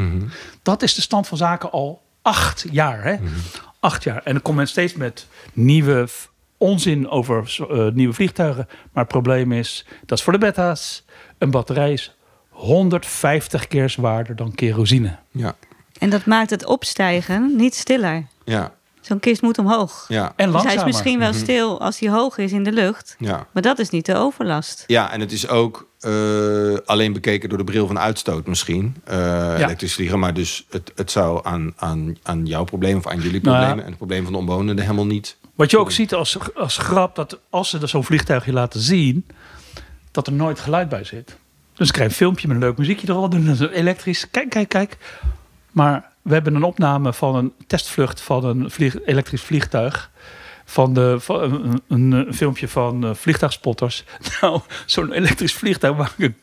Dat 0.61 0.81
is 0.81 0.93
de 0.93 1.01
stand 1.01 1.27
van 1.27 1.37
zaken 1.37 1.71
al 1.71 2.01
acht 2.21 2.65
jaar. 2.71 3.03
Hè? 3.03 3.15
Acht 3.79 4.03
jaar. 4.03 4.23
En 4.23 4.33
dan 4.33 4.41
komt 4.41 4.57
men 4.57 4.67
steeds 4.67 4.93
met 4.93 5.27
nieuwe 5.53 6.07
onzin 6.63 7.09
over 7.09 7.55
eh, 7.69 7.87
nieuwe 7.93 8.13
vliegtuigen. 8.13 8.67
Maar 8.93 9.03
het 9.03 9.11
probleem 9.11 9.51
is, 9.51 9.85
dat 10.05 10.17
is 10.17 10.23
voor 10.23 10.33
de 10.33 10.39
beta's, 10.39 11.05
een 11.37 11.51
batterij 11.51 11.93
is 11.93 12.15
150 12.49 13.67
keer 13.67 13.89
zwaarder 13.89 14.35
dan 14.35 14.55
kerosine. 14.55 15.15
Ja, 15.31 15.55
En 15.99 16.09
dat 16.09 16.25
maakt 16.25 16.49
het 16.49 16.65
opstijgen 16.65 17.53
niet 17.55 17.75
stiller. 17.75 18.25
ja, 18.43 18.73
Zo'n 19.01 19.19
kist 19.19 19.41
moet 19.41 19.57
omhoog. 19.57 20.05
ja, 20.07 20.33
En 20.35 20.51
Dus 20.51 20.63
hij 20.63 20.75
is 20.75 20.83
misschien 20.83 21.19
wel 21.19 21.33
stil 21.33 21.81
als 21.81 21.99
hij 21.99 22.09
hoog 22.09 22.37
is 22.37 22.51
in 22.51 22.63
de 22.63 22.71
lucht. 22.71 23.15
ja. 23.19 23.47
Maar 23.51 23.61
dat 23.63 23.79
is 23.79 23.89
niet 23.89 24.05
de 24.05 24.15
overlast. 24.15 24.83
Ja, 24.87 25.11
en 25.11 25.19
het 25.19 25.31
is 25.31 25.47
ook 25.47 25.87
eh, 25.99 26.11
alleen 26.85 27.13
bekeken 27.13 27.49
door 27.49 27.57
de 27.57 27.63
bril 27.63 27.87
van 27.87 27.99
uitstoot 27.99 28.47
misschien. 28.47 28.95
eh, 29.03 29.53
Elektrisch 29.59 29.93
vliegen. 29.93 30.19
Maar 30.19 30.33
dus 30.33 30.65
het, 30.69 30.91
het 30.95 31.11
zou 31.11 31.39
aan, 31.43 31.73
aan, 31.75 32.17
aan 32.23 32.45
jouw 32.45 32.63
probleem 32.63 32.97
of 32.97 33.07
aan 33.07 33.19
jullie 33.21 33.41
Nou 33.41 33.55
ja. 33.55 33.59
problemen... 33.61 33.83
en 33.83 33.89
het 33.89 33.97
probleem 33.97 34.23
van 34.23 34.33
de 34.33 34.39
omwonenden 34.39 34.83
helemaal 34.85 35.05
niet... 35.05 35.37
Wat 35.55 35.71
je 35.71 35.79
ook 35.79 35.91
ziet 35.91 36.13
als, 36.13 36.37
als 36.55 36.77
grap, 36.77 37.15
dat 37.15 37.39
als 37.49 37.69
ze 37.69 37.87
zo'n 37.87 38.03
vliegtuigje 38.03 38.53
laten 38.53 38.79
zien, 38.79 39.25
dat 40.11 40.27
er 40.27 40.33
nooit 40.33 40.59
geluid 40.59 40.89
bij 40.89 41.03
zit. 41.03 41.37
Dus 41.73 41.87
ik 41.87 41.93
krijg 41.93 42.09
een 42.09 42.15
filmpje 42.15 42.47
met 42.47 42.55
een 42.55 42.63
leuk 42.63 42.77
muziekje 42.77 43.09
erop, 43.09 43.31
doen 43.31 43.45
dat 43.45 43.59
is 43.59 43.67
elektrisch. 43.67 44.29
Kijk, 44.31 44.49
kijk, 44.49 44.69
kijk. 44.69 44.97
Maar 45.71 46.11
we 46.21 46.33
hebben 46.33 46.55
een 46.55 46.63
opname 46.63 47.13
van 47.13 47.35
een 47.35 47.53
testvlucht 47.67 48.21
van 48.21 48.45
een 48.45 48.71
vlieg, 48.71 49.05
elektrisch 49.05 49.41
vliegtuig. 49.41 50.11
Van, 50.65 50.93
de, 50.93 51.15
van 51.19 51.41
een, 51.41 51.81
een, 51.87 52.11
een 52.11 52.33
filmpje 52.33 52.67
van 52.67 53.03
eh, 53.03 53.13
vliegtuigspotters. 53.13 54.03
Nou, 54.41 54.61
zo'n 54.85 55.11
elektrisch 55.11 55.53
vliegtuig 55.53 55.97
mag 55.97 56.13
ik, 56.17 56.35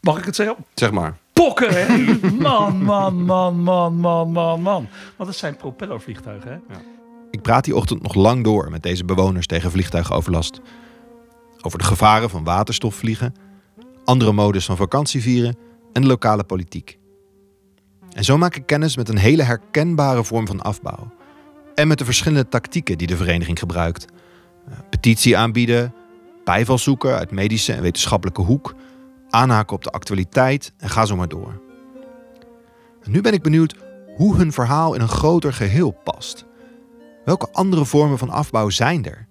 mag 0.00 0.18
ik 0.18 0.24
het 0.24 0.36
zeggen? 0.36 0.56
Zeg 0.74 0.90
maar. 0.90 1.16
Pokken, 1.32 1.70
hè? 1.70 1.96
Man, 2.30 2.82
man, 2.82 3.22
man, 3.24 3.62
man, 3.62 3.94
man, 3.94 4.32
man, 4.32 4.62
man. 4.62 4.88
Want 5.16 5.28
het 5.28 5.38
zijn 5.38 5.56
propellervliegtuigen, 5.56 6.50
hè? 6.50 6.76
Ik 7.36 7.42
praat 7.42 7.64
die 7.64 7.76
ochtend 7.76 8.02
nog 8.02 8.14
lang 8.14 8.44
door 8.44 8.70
met 8.70 8.82
deze 8.82 9.04
bewoners 9.04 9.46
tegen 9.46 9.70
vliegtuigoverlast. 9.70 10.60
Over 11.60 11.78
de 11.78 11.84
gevaren 11.84 12.30
van 12.30 12.44
waterstofvliegen, 12.44 13.34
andere 14.04 14.32
modes 14.32 14.64
van 14.64 14.76
vakantievieren 14.76 15.56
en 15.92 16.02
de 16.02 16.08
lokale 16.08 16.44
politiek. 16.44 16.98
En 18.10 18.24
zo 18.24 18.38
maak 18.38 18.56
ik 18.56 18.66
kennis 18.66 18.96
met 18.96 19.08
een 19.08 19.18
hele 19.18 19.42
herkenbare 19.42 20.24
vorm 20.24 20.46
van 20.46 20.62
afbouw. 20.62 21.12
En 21.74 21.88
met 21.88 21.98
de 21.98 22.04
verschillende 22.04 22.48
tactieken 22.48 22.98
die 22.98 23.06
de 23.06 23.16
vereniging 23.16 23.58
gebruikt. 23.58 24.04
Eh, 24.68 24.78
Petitie 24.90 25.36
aanbieden, 25.36 25.94
bijval 26.44 26.78
zoeken 26.78 27.16
uit 27.16 27.30
medische 27.30 27.72
en 27.72 27.82
wetenschappelijke 27.82 28.42
hoek, 28.42 28.74
aanhaken 29.28 29.76
op 29.76 29.84
de 29.84 29.90
actualiteit 29.90 30.72
en 30.78 30.88
ga 30.88 31.04
zo 31.04 31.16
maar 31.16 31.28
door. 31.28 31.60
Nu 33.04 33.20
ben 33.20 33.32
ik 33.32 33.42
benieuwd 33.42 33.76
hoe 34.14 34.36
hun 34.36 34.52
verhaal 34.52 34.94
in 34.94 35.00
een 35.00 35.08
groter 35.08 35.52
geheel 35.52 35.90
past. 35.90 36.45
Welke 37.26 37.48
andere 37.52 37.84
vormen 37.84 38.18
van 38.18 38.30
afbouw 38.30 38.70
zijn 38.70 39.04
er? 39.04 39.26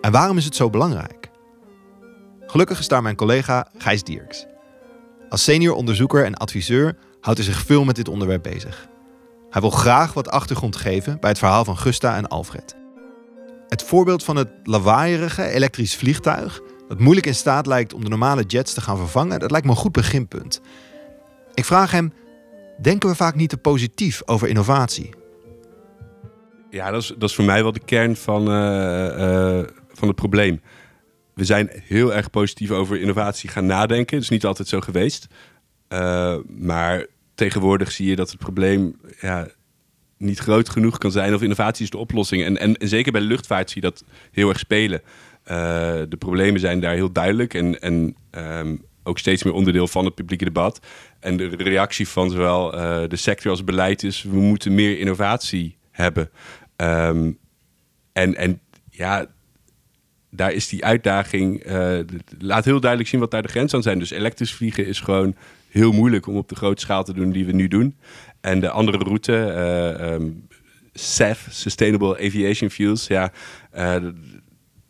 En 0.00 0.12
waarom 0.12 0.36
is 0.36 0.44
het 0.44 0.56
zo 0.56 0.70
belangrijk? 0.70 1.30
Gelukkig 2.40 2.78
is 2.78 2.88
daar 2.88 3.02
mijn 3.02 3.16
collega 3.16 3.68
Gijs 3.78 4.02
Dierks. 4.02 4.46
Als 5.28 5.44
senior 5.44 5.74
onderzoeker 5.74 6.24
en 6.24 6.34
adviseur 6.34 6.96
houdt 7.20 7.38
hij 7.38 7.48
zich 7.48 7.60
veel 7.60 7.84
met 7.84 7.96
dit 7.96 8.08
onderwerp 8.08 8.42
bezig. 8.42 8.88
Hij 9.50 9.60
wil 9.60 9.70
graag 9.70 10.12
wat 10.12 10.30
achtergrond 10.30 10.76
geven 10.76 11.20
bij 11.20 11.30
het 11.30 11.38
verhaal 11.38 11.64
van 11.64 11.76
Gusta 11.76 12.16
en 12.16 12.28
Alfred. 12.28 12.76
Het 13.68 13.82
voorbeeld 13.82 14.24
van 14.24 14.36
het 14.36 14.48
lawaaierige 14.62 15.48
elektrisch 15.48 15.96
vliegtuig, 15.96 16.60
dat 16.88 16.98
moeilijk 16.98 17.26
in 17.26 17.34
staat 17.34 17.66
lijkt 17.66 17.94
om 17.94 18.04
de 18.04 18.10
normale 18.10 18.42
jets 18.42 18.72
te 18.72 18.80
gaan 18.80 18.96
vervangen, 18.96 19.40
dat 19.40 19.50
lijkt 19.50 19.66
me 19.66 19.72
een 19.72 19.78
goed 19.78 19.92
beginpunt. 19.92 20.60
Ik 21.54 21.64
vraag 21.64 21.90
hem: 21.90 22.12
denken 22.80 23.08
we 23.08 23.14
vaak 23.14 23.34
niet 23.34 23.48
te 23.48 23.56
positief 23.56 24.22
over 24.24 24.48
innovatie? 24.48 25.22
Ja, 26.74 26.90
dat 26.90 27.02
is, 27.02 27.12
dat 27.18 27.28
is 27.28 27.34
voor 27.34 27.44
mij 27.44 27.62
wel 27.62 27.72
de 27.72 27.84
kern 27.84 28.16
van, 28.16 28.48
eh, 28.48 29.58
eh, 29.58 29.66
van 29.92 30.08
het 30.08 30.16
probleem. 30.16 30.60
We 31.34 31.44
zijn 31.44 31.70
heel 31.72 32.14
erg 32.14 32.30
positief 32.30 32.70
over 32.70 33.00
innovatie 33.00 33.48
gaan 33.48 33.66
nadenken. 33.66 34.14
Dat 34.14 34.22
is 34.22 34.28
niet 34.28 34.44
altijd 34.44 34.68
zo 34.68 34.80
geweest. 34.80 35.26
Uh, 35.88 36.36
maar 36.46 37.06
tegenwoordig 37.34 37.92
zie 37.92 38.08
je 38.08 38.16
dat 38.16 38.30
het 38.30 38.38
probleem 38.38 38.96
ja, 39.20 39.48
niet 40.18 40.38
groot 40.38 40.68
genoeg 40.68 40.98
kan 40.98 41.10
zijn. 41.10 41.34
Of 41.34 41.42
innovatie 41.42 41.84
is 41.84 41.90
de 41.90 41.98
oplossing. 41.98 42.44
En, 42.44 42.58
en, 42.58 42.76
en 42.76 42.88
zeker 42.88 43.12
bij 43.12 43.20
de 43.20 43.26
luchtvaart 43.26 43.70
zie 43.70 43.82
je 43.82 43.88
dat 43.88 44.04
heel 44.30 44.48
erg 44.48 44.58
spelen. 44.58 45.02
De 46.08 46.16
problemen 46.18 46.60
zijn 46.60 46.80
daar 46.80 46.94
heel 46.94 47.12
duidelijk. 47.12 47.54
En, 47.54 47.80
en 47.80 48.16
um, 48.30 48.82
ook 49.02 49.18
steeds 49.18 49.42
meer 49.42 49.52
onderdeel 49.52 49.88
van 49.88 50.04
het 50.04 50.14
publieke 50.14 50.44
debat. 50.44 50.80
En 51.20 51.36
de 51.36 51.48
reactie 51.48 52.08
van 52.08 52.30
zowel 52.30 52.70
de 53.08 53.16
sector 53.16 53.50
als 53.50 53.64
beleid 53.64 54.02
is: 54.02 54.22
we 54.22 54.40
moeten 54.40 54.74
meer 54.74 54.98
innovatie 54.98 55.76
hebben. 55.94 56.30
Um, 56.76 57.38
en, 58.12 58.34
en 58.34 58.60
ja, 58.90 59.26
daar 60.30 60.52
is 60.52 60.68
die 60.68 60.84
uitdaging. 60.84 61.66
Uh, 61.66 61.98
laat 62.38 62.64
heel 62.64 62.80
duidelijk 62.80 63.10
zien 63.10 63.20
wat 63.20 63.30
daar 63.30 63.42
de 63.42 63.48
grens 63.48 63.74
aan 63.74 63.82
zijn. 63.82 63.98
Dus 63.98 64.10
elektrisch 64.10 64.54
vliegen 64.54 64.86
is 64.86 65.00
gewoon 65.00 65.36
heel 65.68 65.92
moeilijk 65.92 66.26
om 66.26 66.36
op 66.36 66.48
de 66.48 66.54
grote 66.54 66.80
schaal 66.80 67.04
te 67.04 67.12
doen 67.12 67.30
die 67.30 67.46
we 67.46 67.52
nu 67.52 67.68
doen. 67.68 67.96
En 68.40 68.60
de 68.60 68.70
andere 68.70 68.98
route, 68.98 69.32
uh, 69.32 70.12
um, 70.12 70.46
SAF, 70.92 71.46
Sustainable 71.50 72.18
Aviation 72.18 72.70
Fuels, 72.70 73.06
ja, 73.06 73.32
uh, 73.76 73.96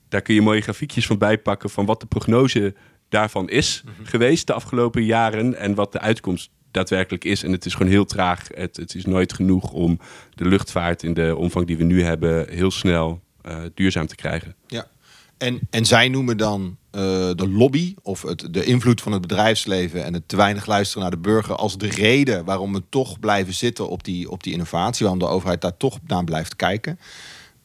daar 0.08 0.22
kun 0.22 0.34
je 0.34 0.42
mooie 0.42 0.60
grafiekjes 0.60 1.06
van 1.06 1.18
bijpakken 1.18 1.70
van 1.70 1.86
wat 1.86 2.00
de 2.00 2.06
prognose 2.06 2.74
daarvan 3.08 3.48
is 3.48 3.82
mm 3.84 3.92
-hmm. 3.96 4.06
geweest 4.06 4.46
de 4.46 4.52
afgelopen 4.52 5.04
jaren 5.04 5.54
en 5.54 5.74
wat 5.74 5.92
de 5.92 6.00
uitkomst 6.00 6.50
daadwerkelijk 6.74 7.24
is. 7.24 7.42
En 7.42 7.52
het 7.52 7.64
is 7.64 7.74
gewoon 7.74 7.92
heel 7.92 8.04
traag. 8.04 8.48
Het, 8.54 8.76
het 8.76 8.94
is 8.94 9.04
nooit 9.04 9.32
genoeg 9.32 9.70
om 9.70 9.98
de 10.34 10.44
luchtvaart 10.44 11.02
in 11.02 11.14
de 11.14 11.36
omvang 11.36 11.66
die 11.66 11.76
we 11.76 11.84
nu 11.84 12.02
hebben 12.02 12.48
heel 12.48 12.70
snel 12.70 13.20
uh, 13.46 13.56
duurzaam 13.74 14.06
te 14.06 14.14
krijgen. 14.14 14.54
Ja. 14.66 14.86
En, 15.38 15.60
en 15.70 15.84
zij 15.84 16.08
noemen 16.08 16.36
dan 16.36 16.76
uh, 16.92 17.00
de 17.34 17.48
lobby 17.48 17.94
of 18.02 18.22
het, 18.22 18.48
de 18.50 18.64
invloed 18.64 19.00
van 19.00 19.12
het 19.12 19.20
bedrijfsleven 19.20 20.04
en 20.04 20.14
het 20.14 20.28
te 20.28 20.36
weinig 20.36 20.66
luisteren 20.66 21.02
naar 21.02 21.10
de 21.10 21.18
burger 21.18 21.54
als 21.54 21.78
de 21.78 21.88
reden 21.88 22.44
waarom 22.44 22.72
we 22.72 22.82
toch 22.88 23.20
blijven 23.20 23.54
zitten 23.54 23.88
op 23.88 24.04
die, 24.04 24.30
op 24.30 24.42
die 24.42 24.52
innovatie, 24.52 25.06
waarom 25.06 25.22
de 25.26 25.34
overheid 25.34 25.60
daar 25.60 25.76
toch 25.76 25.98
naar 26.06 26.24
blijft 26.24 26.56
kijken. 26.56 26.98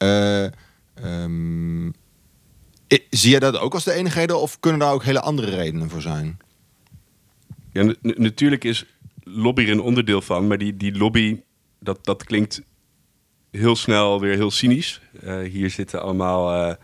Uh, 0.04 0.46
um, 1.04 1.94
zie 3.10 3.32
je 3.32 3.40
dat 3.40 3.58
ook 3.58 3.74
als 3.74 3.84
de 3.84 3.94
enige 3.94 4.20
reden 4.20 4.42
of 4.42 4.60
kunnen 4.60 4.80
daar 4.80 4.94
ook 4.94 5.04
hele 5.04 5.22
andere 5.22 5.56
redenen 5.56 5.90
voor 5.90 6.02
zijn? 6.02 6.38
Ja, 7.72 7.94
natuurlijk 8.02 8.64
is 8.64 8.86
lobby 9.30 9.64
er 9.64 9.72
een 9.72 9.82
onderdeel 9.82 10.22
van, 10.22 10.48
maar 10.48 10.58
die, 10.58 10.78
die 10.78 10.98
lobby, 10.98 11.42
dat, 11.80 12.06
dat 12.06 12.24
klinkt 12.24 12.62
heel 13.52 13.76
snel 13.76 14.20
weer 14.20 14.36
heel 14.36 14.52
cynisch. 14.52 15.02
Uh, 15.24 15.40
hier 15.40 15.70
zitten 15.70 16.02
allemaal 16.02 16.70
uh, 16.70 16.76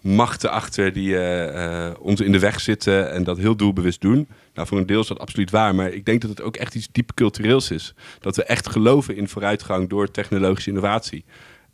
machten 0.00 0.50
achter 0.50 0.92
die 0.92 1.08
uh, 1.08 1.90
ons 1.98 2.20
in 2.20 2.32
de 2.32 2.38
weg 2.38 2.60
zitten 2.60 3.10
en 3.10 3.24
dat 3.24 3.38
heel 3.38 3.56
doelbewust 3.56 4.00
doen. 4.00 4.28
Nou, 4.54 4.68
voor 4.68 4.78
een 4.78 4.86
deel 4.86 5.00
is 5.00 5.06
dat 5.06 5.18
absoluut 5.18 5.50
waar, 5.50 5.74
maar 5.74 5.92
ik 5.92 6.04
denk 6.04 6.20
dat 6.20 6.30
het 6.30 6.42
ook 6.42 6.56
echt 6.56 6.74
iets 6.74 6.88
diep 6.92 7.14
cultureels 7.14 7.70
is. 7.70 7.94
Dat 8.20 8.36
we 8.36 8.44
echt 8.44 8.68
geloven 8.68 9.16
in 9.16 9.28
vooruitgang 9.28 9.88
door 9.88 10.10
technologische 10.10 10.70
innovatie. 10.70 11.24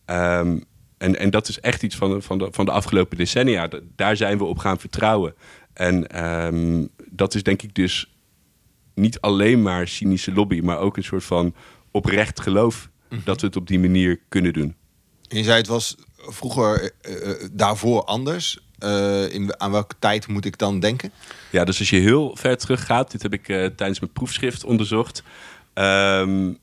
Um, 0.07 0.65
en, 0.99 1.19
en 1.19 1.31
dat 1.31 1.49
is 1.49 1.61
echt 1.61 1.83
iets 1.83 1.97
van, 1.97 2.23
van, 2.23 2.39
de, 2.39 2.49
van 2.51 2.65
de 2.65 2.71
afgelopen 2.71 3.17
decennia. 3.17 3.69
Daar 3.97 4.17
zijn 4.17 4.39
we 4.39 4.45
op 4.45 4.59
gaan 4.59 4.79
vertrouwen. 4.79 5.35
En 5.73 6.25
um, 6.27 6.89
dat 7.11 7.35
is 7.35 7.43
denk 7.43 7.63
ik 7.63 7.75
dus 7.75 8.16
niet 8.97 9.21
alleen 9.21 9.63
maar 9.63 9.89
cynische 9.89 10.33
lobby, 10.33 10.61
maar 10.61 10.79
ook 10.79 10.97
een 10.97 11.05
soort 11.05 11.25
van 11.25 11.55
oprecht 11.91 12.41
geloof 12.41 12.89
mm 12.89 13.09
-hmm. 13.09 13.25
dat 13.25 13.41
we 13.41 13.47
het 13.47 13.57
op 13.57 13.67
die 13.67 13.79
manier 13.79 14.21
kunnen 14.29 14.53
doen. 14.53 14.75
En 15.29 15.39
je 15.39 15.45
zei 15.45 15.57
het 15.57 15.67
was 15.67 15.97
vroeger 16.17 16.93
uh, 17.09 17.49
daarvoor 17.53 18.05
anders. 18.05 18.59
Uh, 18.85 19.33
in, 19.33 19.61
aan 19.61 19.71
welke 19.71 19.95
tijd 19.99 20.27
moet 20.27 20.45
ik 20.45 20.59
dan 20.59 20.81
denken? 20.81 21.13
Ja, 21.51 21.65
dus 21.65 21.79
als 21.79 21.91
je 21.91 21.97
heel 21.97 22.37
ver 22.37 22.57
teruggaat, 22.57 23.11
dit 23.11 23.23
heb 23.23 23.33
ik 23.33 23.49
uh, 23.49 23.67
tijdens 23.67 24.01
mijn 24.01 24.13
proefschrift 24.13 24.65
onderzocht. 24.65 25.23
Um, 25.75 26.59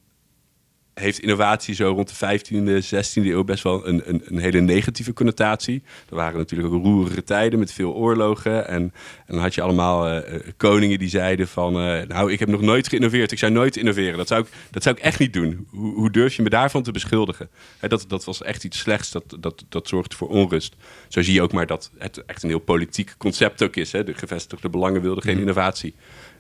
heeft 0.94 1.20
innovatie 1.20 1.76
zo 1.76 1.92
rond 1.92 2.20
de 2.20 2.40
15e, 2.40 2.86
16e 2.86 3.26
eeuw 3.26 3.44
best 3.44 3.64
wel 3.64 3.88
een, 3.88 4.02
een, 4.06 4.22
een, 4.26 4.38
hele 4.38 4.60
negatieve 4.60 5.14
connotatie. 5.14 5.84
Er 6.10 6.16
waren 6.16 6.38
natuurlijk 6.38 6.74
ook 6.74 6.84
roerige 6.84 7.24
tijden 7.24 7.60
met 7.60 7.72
veel 7.72 7.94
oorlogen. 7.94 8.68
En, 8.68 8.82
en 9.26 9.34
dan 9.34 9.40
had 9.40 9.56
je 9.56 9.62
allemaal 9.62 10.16
uh, 10.16 10.40
koningen 10.58 11.00
die 11.00 11.10
zeiden 11.10 11.48
van... 11.48 11.88
Uh, 11.88 12.02
nou, 12.02 12.32
ik 12.32 12.40
heb 12.40 12.50
nog 12.50 12.62
nooit 12.62 12.88
geïnnoveerd, 12.88 13.32
ik 13.32 13.38
zou 13.38 13.52
nooit 13.52 13.78
innoveren. 13.78 14.18
Dat 14.18 14.28
zou 14.28 14.42
ik, 14.42 14.48
dat 14.72 14.84
zou 14.84 14.96
ik 14.96 15.02
echt 15.02 15.20
niet 15.20 15.34
doen. 15.34 15.68
Hoe, 15.70 15.94
hoe 15.94 16.12
durf 16.12 16.36
je 16.36 16.42
me 16.42 16.50
daarvan 16.50 16.84
te 16.84 16.92
beschuldigen? 16.92 17.50
He, 17.80 17.88
dat, 17.88 18.06
dat 18.08 18.24
was 18.24 18.42
echt 18.42 18.64
iets 18.64 18.80
slechts, 18.80 19.12
dat, 19.12 19.38
dat, 19.40 19.66
dat 19.70 19.88
zorgde 19.88 20.16
voor 20.16 20.30
onrust. 20.30 20.76
Zo 21.08 21.22
zie 21.22 21.34
je 21.34 21.42
ook 21.42 21.54
maar 21.54 21.68
dat 21.68 21.92
het 21.98 22.26
echt 22.26 22.44
een 22.44 22.50
heel 22.50 22.60
politiek 22.60 23.16
concept 23.18 23.64
ook 23.64 23.76
is. 23.76 23.92
Hè? 23.92 24.04
De 24.04 24.14
gevestigde 24.14 24.70
belangen 24.70 25.02
wilden 25.02 25.24
geen 25.24 25.40
innovatie. 25.40 25.96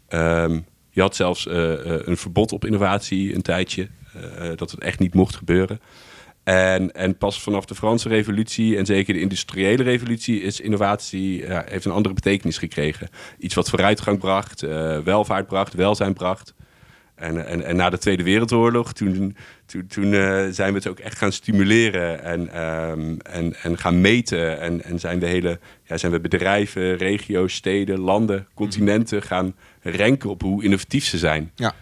Um, 0.10 0.66
je 0.94 1.02
had 1.02 1.16
zelfs 1.16 1.46
uh, 1.46 1.54
een 1.86 2.18
verbod 2.18 2.52
op 2.52 2.66
innovatie 2.66 3.36
een 3.36 3.42
tijdje. 3.42 3.88
Uh, 4.16 4.50
dat 4.56 4.72
het 4.72 4.80
echt 4.80 5.00
niet 5.00 5.14
mocht 5.14 5.36
gebeuren. 5.36 5.80
En, 6.44 6.92
en 6.92 7.18
pas 7.18 7.42
vanaf 7.42 7.66
de 7.66 7.76
Franse 7.76 8.10
revolutie 8.10 8.78
en 8.78 8.86
zeker 8.86 9.14
de 9.14 9.20
industriële 9.20 9.84
revolutie 9.84 10.42
is 10.42 10.60
innovatie 10.60 11.48
ja, 11.48 11.64
heeft 11.68 11.86
een 11.86 11.92
andere 11.92 12.14
betekenis 12.14 12.58
gekregen. 12.58 13.10
Iets 13.38 13.54
wat 13.54 13.70
vooruitgang 13.70 14.20
bracht, 14.20 14.62
welvaart 15.04 15.48
bracht, 15.48 15.74
welzijn 15.74 16.14
bracht. 16.14 16.54
En, 17.16 17.48
en, 17.48 17.64
en 17.64 17.76
na 17.76 17.90
de 17.90 17.98
Tweede 17.98 18.24
Wereldoorlog, 18.24 18.94
toen, 18.94 19.36
toen, 19.66 19.88
toen 19.88 20.12
zijn 20.54 20.70
we 20.70 20.78
het 20.78 20.88
ook 20.88 21.00
echt 21.00 21.18
gaan 21.18 21.32
stimuleren 21.32 22.24
en, 22.24 22.62
um, 22.62 23.18
en, 23.22 23.56
en 23.56 23.78
gaan 23.78 24.02
meten. 24.02 24.60
En, 24.60 24.84
en 24.84 25.00
zijn, 25.00 25.20
de 25.20 25.28
hele, 25.28 25.60
ja, 25.84 25.98
zijn 25.98 26.12
we 26.12 26.20
bedrijven, 26.20 26.98
regio's, 26.98 27.54
steden, 27.54 28.00
landen, 28.00 28.48
continenten 28.54 29.22
gaan 29.22 29.56
renken 29.84 30.30
op 30.30 30.42
hoe 30.42 30.64
innovatief 30.64 31.06
ze 31.06 31.18
zijn. 31.18 31.52
Ja. 31.56 31.74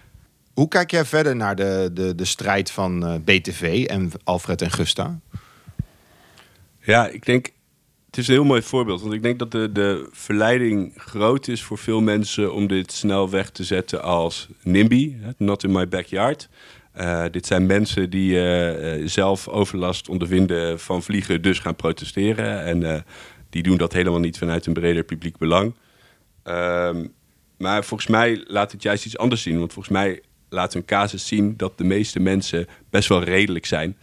Hoe 0.54 0.68
kijk 0.68 0.92
jij 0.92 1.06
verder 1.06 1.36
naar 1.36 1.56
de, 1.56 1.90
de, 1.94 2.16
de 2.16 2.26
strijd 2.26 2.72
van 2.72 3.04
uh, 3.04 3.16
BTV 3.24 3.86
en 3.88 4.12
Alfred 4.24 4.62
en 4.62 4.72
Gusta? 4.72 5.20
Ja, 6.80 7.08
ik 7.08 7.26
denk, 7.26 7.50
het 8.06 8.18
is 8.18 8.28
een 8.28 8.34
heel 8.34 8.44
mooi 8.44 8.62
voorbeeld. 8.62 9.02
Want 9.02 9.14
ik 9.14 9.24
denk 9.24 9.40
dat 9.40 9.52
de, 9.52 9.72
de 9.72 10.10
verleiding 10.12 10.94
groot 10.96 11.48
is 11.48 11.64
voor 11.64 11.78
veel 11.78 12.02
mensen 12.02 12.54
om 12.54 12.68
dit 12.68 12.92
snel 12.92 13.30
weg 13.30 13.50
te 13.50 13.64
zetten 13.64 14.04
als 14.04 14.48
NIMBY, 14.64 15.16
not 15.38 15.64
in 15.64 15.72
my 15.72 15.88
backyard. 15.88 16.50
Uh, 16.98 17.26
dit 17.32 17.46
zijn 17.46 17.66
mensen 17.66 18.10
die 18.10 18.32
uh, 18.34 19.08
zelf 19.08 19.48
overlast 19.48 20.10
ondervinden 20.10 20.80
van 20.80 21.04
vliegen, 21.04 21.42
dus 21.42 21.60
gaan 21.60 21.76
protesteren. 21.76 22.64
En 22.64 23.06
die 23.50 23.64
doen 23.64 23.78
dat 23.78 23.94
helemaal 23.94 24.20
niet 24.20 24.38
vanuit 24.38 24.66
een 24.66 24.74
breder 24.74 25.04
publiek 25.04 25.38
belang. 25.38 25.74
Ehm, 26.44 27.06
maar 27.62 27.84
volgens 27.86 28.10
mij 28.10 28.44
laat 28.48 28.72
het 28.72 28.84
juist 28.84 29.06
iets 29.06 29.18
anders 29.18 29.42
zien. 29.42 29.60
Want 29.60 29.74
volgens 29.74 29.94
mij 29.94 30.22
laat 30.50 30.74
hun 30.74 30.86
casus 30.86 31.28
zien 31.28 31.58
dat 31.58 31.78
de 31.78 31.84
meeste 31.84 32.20
mensen 32.20 32.68
best 32.90 33.10
wel 33.10 33.24
redelijk 33.24 33.66
zijn. 33.66 33.98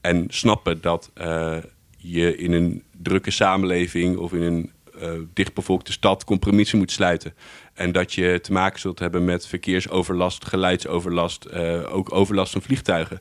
En 0.00 0.24
snappen 0.28 0.80
dat 0.80 1.10
uh, 1.20 1.56
je 1.96 2.36
in 2.36 2.52
een 2.52 2.82
drukke 3.02 3.30
samenleving 3.30 4.16
of 4.16 4.32
in 4.32 4.42
een 4.42 4.70
uh, 5.02 5.10
dichtbevolkte 5.32 5.92
stad 5.92 6.24
compromissen 6.24 6.78
moet 6.78 6.90
sluiten. 6.90 7.34
En 7.74 7.92
dat 7.92 8.12
je 8.12 8.38
te 8.42 8.52
maken 8.52 8.80
zult 8.80 8.98
hebben 8.98 9.24
met 9.24 9.46
verkeersoverlast, 9.46 10.44
geluidsoverlast, 10.44 11.46
uh, 11.52 11.94
ook 11.94 12.14
overlast 12.14 12.52
van 12.52 12.62
vliegtuigen. 12.62 13.20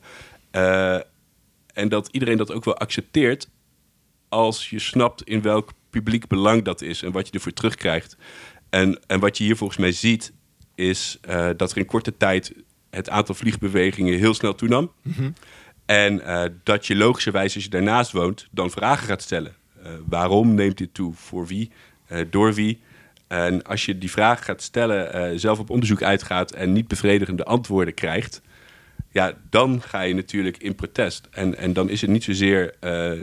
en 1.74 1.90
dat 1.90 2.08
iedereen 2.12 2.38
dat 2.38 2.52
ook 2.52 2.66
wel 2.66 2.78
accepteert 2.78 3.50
als 4.30 4.70
je 4.70 4.80
snapt 4.80 5.24
in 5.24 5.42
welk 5.42 5.72
publiek 5.90 6.28
belang 6.28 6.64
dat 6.64 6.82
is 6.82 7.04
en 7.04 7.12
wat 7.12 7.28
je 7.28 7.34
ervoor 7.34 7.54
terugkrijgt. 7.54 8.18
En, 8.72 9.00
en 9.08 9.20
wat 9.20 9.38
je 9.38 9.44
hier 9.44 9.56
volgens 9.58 9.80
mij 9.80 9.92
ziet, 9.92 10.34
is 10.76 11.20
uh, 11.30 11.50
dat 11.58 11.72
er 11.72 11.78
in 11.78 11.86
korte 11.86 12.18
tijd 12.18 12.54
het 12.90 13.10
aantal 13.10 13.36
vliegbewegingen 13.36 14.18
heel 14.18 14.34
snel 14.34 14.56
toenam. 14.56 14.92
Mm 15.02 15.14
-hmm. 15.14 15.34
En 15.86 16.14
uh, 16.14 16.44
dat 16.64 16.88
je 16.88 16.96
logischerwijs, 16.96 17.56
als 17.56 17.64
je 17.64 17.70
daarnaast 17.70 18.12
woont, 18.12 18.48
dan 18.52 18.72
vragen 18.72 19.08
gaat 19.08 19.22
stellen. 19.22 19.56
Uh, 19.84 19.92
waarom 20.06 20.54
neemt 20.54 20.78
dit 20.78 20.94
toe? 20.94 21.14
Voor 21.14 21.48
wie? 21.48 21.72
door 22.30 22.54
wie? 22.54 22.80
En 23.28 23.64
als 23.64 23.86
je 23.86 23.98
die 23.98 24.12
vragen 24.12 24.44
gaat 24.44 24.62
stellen, 24.62 25.40
zelf 25.40 25.60
op 25.60 25.70
onderzoek 25.70 26.02
uitgaat 26.02 26.52
en 26.52 26.74
niet 26.74 26.88
bevredigende 26.88 27.44
antwoorden 27.44 27.94
krijgt, 27.94 28.42
ja, 29.12 29.34
dan 29.50 29.82
ga 29.82 30.02
je 30.02 30.14
natuurlijk 30.14 30.58
in 30.58 30.76
protest. 30.76 31.28
En, 31.32 31.58
en 31.58 31.74
dan 31.74 31.90
is 31.90 32.02
het 32.02 32.10
niet 32.10 32.24
zozeer 32.24 32.76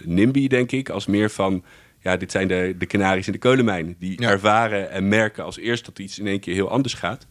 NIMBY, 0.04 0.46
denk 0.46 0.72
ik, 0.72 0.88
als 0.88 1.06
meer 1.06 1.30
van 1.30 1.64
ja, 2.00 2.16
dit 2.16 2.30
zijn 2.30 2.48
de, 2.48 2.74
de 2.78 2.86
Canaries 2.86 3.26
in 3.26 3.32
de 3.32 3.38
kolenmijn. 3.38 3.96
Die 3.98 4.20
ja. 4.20 4.30
ervaren 4.30 4.90
en 4.90 5.08
merken 5.08 5.44
als 5.44 5.58
eerst 5.58 5.84
dat 5.84 5.98
iets 5.98 6.18
in 6.18 6.26
één 6.26 6.40
keer 6.40 6.54
heel 6.54 6.70
anders 6.70 6.94
gaat. 6.94 7.26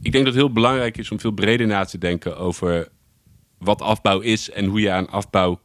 Ik 0.00 0.12
denk 0.12 0.24
dat 0.24 0.34
het 0.34 0.42
heel 0.42 0.52
belangrijk 0.52 0.98
is 0.98 1.10
om 1.10 1.20
veel 1.20 1.30
breder 1.30 1.66
na 1.66 1.84
te 1.84 1.98
denken 1.98 2.36
over 2.36 2.88
wat 3.58 3.82
afbouw 3.82 4.20
is 4.20 4.50
en 4.50 4.64
hoe 4.64 4.80
je 4.80 4.90
aan 4.90 5.08
afbouw 5.08 5.60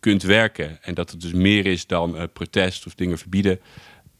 kunt 0.00 0.22
werken. 0.22 0.82
En 0.82 0.94
dat 0.94 1.10
het 1.10 1.20
dus 1.20 1.32
meer 1.32 1.66
is 1.66 1.86
dan 1.86 2.16
uh, 2.16 2.22
protest 2.32 2.86
of 2.86 2.94
dingen 2.94 3.18
verbieden. 3.18 3.60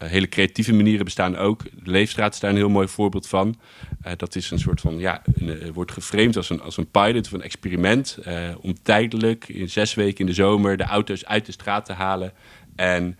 Uh, 0.02 0.08
hele 0.08 0.28
creatieve 0.28 0.72
manieren 0.72 1.04
bestaan 1.04 1.36
ook. 1.36 1.62
De 1.62 1.90
Leefstraat 1.90 2.34
is 2.34 2.40
daar 2.40 2.50
een 2.50 2.56
heel 2.56 2.68
mooi 2.68 2.88
voorbeeld 2.88 3.28
van. 3.28 3.60
Uh, 4.06 4.12
dat 4.16 4.34
is 4.34 4.50
een 4.50 4.58
soort 4.58 4.80
van, 4.80 4.98
ja, 4.98 5.22
een, 5.34 5.72
wordt 5.72 5.92
geframed 5.92 6.36
als 6.36 6.50
een, 6.50 6.60
als 6.60 6.76
een 6.76 6.90
pilot 6.90 7.26
of 7.26 7.32
een 7.32 7.42
experiment. 7.42 8.18
om 8.60 8.82
tijdelijk, 8.82 9.48
in 9.48 9.70
zes 9.70 9.94
weken 9.94 10.18
in 10.20 10.26
de 10.26 10.32
zomer, 10.32 10.76
de 10.76 10.84
auto's 10.84 11.24
uit 11.24 11.46
de 11.46 11.52
straat 11.52 11.84
te 11.84 11.92
halen. 11.92 12.32
En 12.76 13.18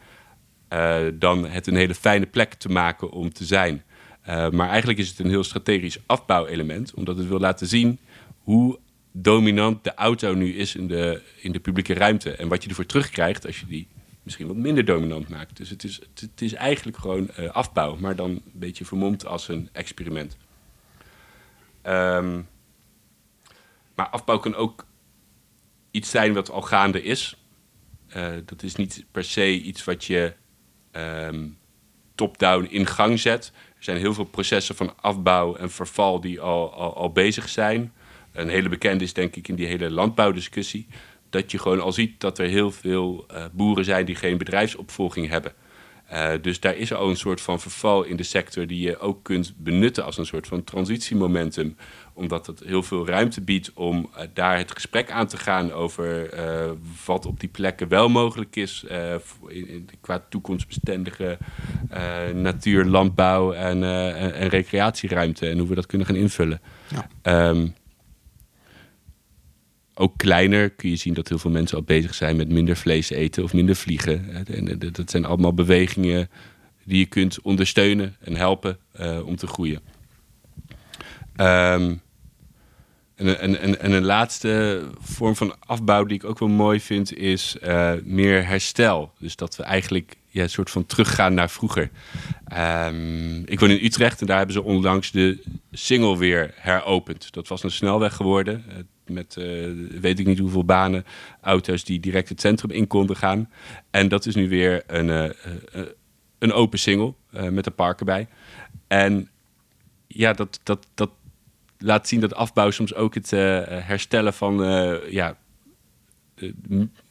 eh, 0.69 1.03
dan 1.14 1.47
het 1.47 1.67
een 1.67 1.77
hele 1.77 1.95
fijne 1.95 2.27
plek 2.27 2.55
te 2.55 2.69
maken 2.69 3.11
om 3.11 3.33
te 3.33 3.45
zijn. 3.45 3.83
Eh, 4.23 4.51
maar 4.51 4.69
eigenlijk 4.69 4.99
is 4.99 5.09
het 5.09 5.19
een 5.19 5.29
heel 5.29 5.45
strategisch 5.45 5.99
afbouwelement, 6.07 6.95
omdat 6.95 7.17
het 7.17 7.29
wil 7.29 7.38
laten 7.38 7.67
zien 7.67 7.99
hoe 8.38 8.79
dominant 9.12 9.85
de 9.85 9.95
auto 9.95 10.35
nu 10.35 10.55
is 10.55 10.75
in 10.77 10.88
de, 10.88 11.23
in 11.40 11.53
de 11.53 11.61
publieke 11.61 11.95
ruimte. 11.95 12.31
En 12.31 12.49
wat 12.49 12.62
je 12.62 12.69
ervoor 12.69 12.87
terugkrijgt 12.87 13.47
als 13.47 13.61
je 13.61 13.67
die 13.67 13.88
misschien 14.25 14.47
wat 14.47 14.57
minder 14.57 14.85
dominant 14.85 15.29
maakt. 15.29 15.57
Dus 15.57 15.71
het 15.71 15.85
is, 15.85 15.95
het, 15.95 16.21
het 16.21 16.43
is 16.43 16.53
eigenlijk 16.53 16.97
gewoon 16.97 17.31
eh, 17.31 17.51
afbouw, 17.51 17.97
maar 17.97 18.17
dan 18.17 18.31
een 18.31 18.43
beetje 18.53 18.85
vermomd 18.85 19.27
als 19.27 19.49
een 19.49 19.69
experiment. 19.73 20.37
Ehm, 21.83 22.40
maar 23.95 24.09
afbouw 24.09 24.38
kan 24.38 24.55
ook 24.55 24.87
iets 25.90 26.11
zijn 26.11 26.35
wat 26.35 26.51
al 26.51 26.62
gaande 26.62 27.03
is. 27.03 27.37
Eh, 28.09 28.33
dat 28.45 28.62
is 28.62 28.75
niet 28.75 29.05
per 29.11 29.25
se 29.25 29.61
iets 29.61 29.85
wat 29.85 30.05
je 30.05 30.33
ehm, 30.90 31.49
top-down 32.14 32.67
in 32.71 32.87
gang 32.87 33.21
zet. 33.21 33.53
Er 33.77 33.85
zijn 33.85 33.97
heel 33.97 34.14
veel 34.14 34.25
processen 34.25 34.75
van 34.75 34.93
afbouw 35.01 35.57
en 35.57 35.71
verval 35.71 36.21
die 36.21 36.40
al, 36.40 36.73
al, 36.95 37.12
bezig 37.12 37.49
zijn. 37.49 37.93
Een 38.33 38.49
hele 38.49 38.69
bekende 38.69 39.05
is 39.05 39.12
denk 39.12 39.37
ik 39.37 39.49
in 39.49 39.55
die 39.55 39.67
hele 39.67 39.90
landbouwdiscussie. 39.90 40.87
Dat 41.31 41.51
je 41.51 41.59
gewoon 41.59 41.81
al 41.81 41.93
ziet 41.93 42.21
dat 42.21 42.38
er 42.38 42.47
heel 42.47 42.71
veel 42.71 43.25
eh, 43.29 43.45
boeren 43.53 43.85
zijn 43.85 44.07
die 44.07 44.14
geen 44.14 44.38
bedrijfsopvolging 44.38 45.29
hebben. 45.29 45.53
Uh, 46.12 46.33
dus 46.43 46.61
daar 46.61 46.77
is 46.77 46.93
al 46.93 47.09
een 47.09 47.17
soort 47.17 47.40
van 47.40 47.61
verval 47.61 48.03
in 48.03 48.17
de 48.17 48.23
sector 48.23 48.67
die 48.67 48.81
je 48.81 48.99
ook 48.99 49.23
kunt 49.23 49.55
benutten 49.57 50.05
als 50.05 50.19
een 50.19 50.27
soort 50.27 50.47
van 50.47 50.64
transitiemomentum. 50.64 51.77
Omdat 52.14 52.46
het 52.46 52.61
heel 52.64 52.83
veel 52.83 53.07
ruimte 53.07 53.40
biedt 53.40 53.72
om 53.74 54.11
uh, 54.11 54.22
daar 54.33 54.59
het 54.59 54.72
gesprek 54.72 55.11
aan 55.11 55.27
te 55.27 55.37
gaan 55.37 55.72
over 55.72 56.35
uh, 56.35 56.70
wat 57.07 57.27
op 57.27 57.40
die 57.40 57.48
plekken 57.48 57.88
wel 57.88 58.09
mogelijk 58.09 58.57
is. 58.57 58.85
In, 59.48 59.68
in, 59.68 59.88
qua 60.00 60.24
toekomstbestendige 60.29 61.38
natuur, 62.35 62.85
landbouw 62.85 63.53
en, 63.53 63.85
en, 63.85 64.35
en, 64.35 64.48
recreatieruimte 64.48 65.48
en 65.48 65.59
hoe 65.59 65.68
we 65.68 65.74
dat 65.74 65.87
kunnen 65.87 66.07
gaan 66.07 66.16
invullen. 66.16 66.61
Ja. 67.22 67.48
Um, 67.48 67.74
ook 69.94 70.16
kleiner 70.16 70.70
kun 70.70 70.90
je 70.90 70.96
zien 70.96 71.14
dat 71.14 71.29
heel 71.29 71.38
veel 71.38 71.50
mensen 71.50 71.77
al 71.77 71.83
bezig 71.83 72.14
zijn 72.14 72.37
met 72.37 72.48
minder 72.48 72.77
vlees 72.77 73.11
eten 73.11 73.42
of 73.42 73.53
minder 73.53 73.77
vliegen. 73.77 74.46
En 74.46 74.79
dat 74.92 75.11
zijn 75.11 75.24
allemaal 75.24 75.55
bewegingen 75.55 76.31
die 76.85 76.98
je 76.98 77.07
kunt 77.07 77.40
ondersteunen 77.40 78.16
en 78.20 78.37
helpen 78.37 78.79
uh, 79.00 79.27
om 79.27 79.37
te 79.37 79.46
groeien. 79.46 79.81
Um, 81.37 82.03
en, 83.14 83.38
en, 83.38 83.61
en, 83.61 83.81
en, 83.81 83.92
een 83.92 84.05
laatste 84.05 84.83
vorm 85.01 85.37
van 85.37 85.55
afbouw 85.59 86.05
die 86.05 86.16
ik 86.16 86.25
ook 86.25 86.38
wel 86.38 86.49
mooi 86.49 86.81
vind, 86.81 87.16
is 87.16 87.57
uh, 87.62 87.92
meer 88.03 88.47
herstel. 88.47 89.12
Dus 89.18 89.37
dat 89.37 89.57
we 89.57 89.62
eigenlijk 89.62 90.16
ja, 90.29 90.42
een 90.42 90.51
soort 90.51 90.70
van 90.70 90.87
teruggaan 90.87 91.35
naar 91.35 91.51
vroeger. 91.51 91.90
Um, 92.87 93.47
ik 93.47 93.61
woon 93.61 93.70
in 93.70 93.85
Utrecht 93.85 94.20
en 94.20 94.27
daar 94.27 94.37
hebben 94.37 94.55
ze 94.55 94.62
onlangs 94.62 95.11
de 95.11 95.42
single 95.73 96.18
weer 96.18 96.55
heropend. 96.55 97.33
Dat 97.33 97.49
was 97.49 97.62
een 97.62 97.70
snelweg 97.70 98.14
geworden 98.14 98.64
met 99.07 99.37
uh, 99.38 100.01
weet 100.01 100.18
ik 100.18 100.27
niet 100.27 100.38
hoeveel 100.38 100.64
banen, 100.64 101.05
auto's 101.40 101.85
die 101.85 102.01
direct 102.01 102.29
het 102.29 102.40
centrum 102.40 102.70
in 102.70 102.87
konden 102.87 103.16
gaan. 103.16 103.51
En 103.90 104.09
dat 104.09 104.27
is 104.27 104.35
nu 104.35 104.49
weer 104.49 104.83
een, 104.87 105.35
een 106.38 106.53
open 106.53 106.79
single 106.79 107.14
met 107.31 107.66
een 107.66 107.75
park 107.75 107.99
erbij. 107.99 108.29
En 108.87 109.29
ja, 110.07 110.33
dat, 110.33 110.61
dat, 110.62 110.87
dat 110.94 111.11
laat 111.85 112.09
zien 112.09 112.20
dat 112.20 112.35
afbouw 112.35 112.70
soms 112.70 112.94
ook 112.94 113.14
het 113.14 113.31
herstellen 113.31 114.35
van 114.35 114.57
ja, 115.11 115.37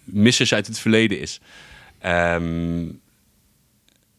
missers 0.04 0.54
uit 0.54 0.68
het 0.68 0.80
verleden 0.80 1.20
is. 1.20 1.42
Um, 2.06 3.02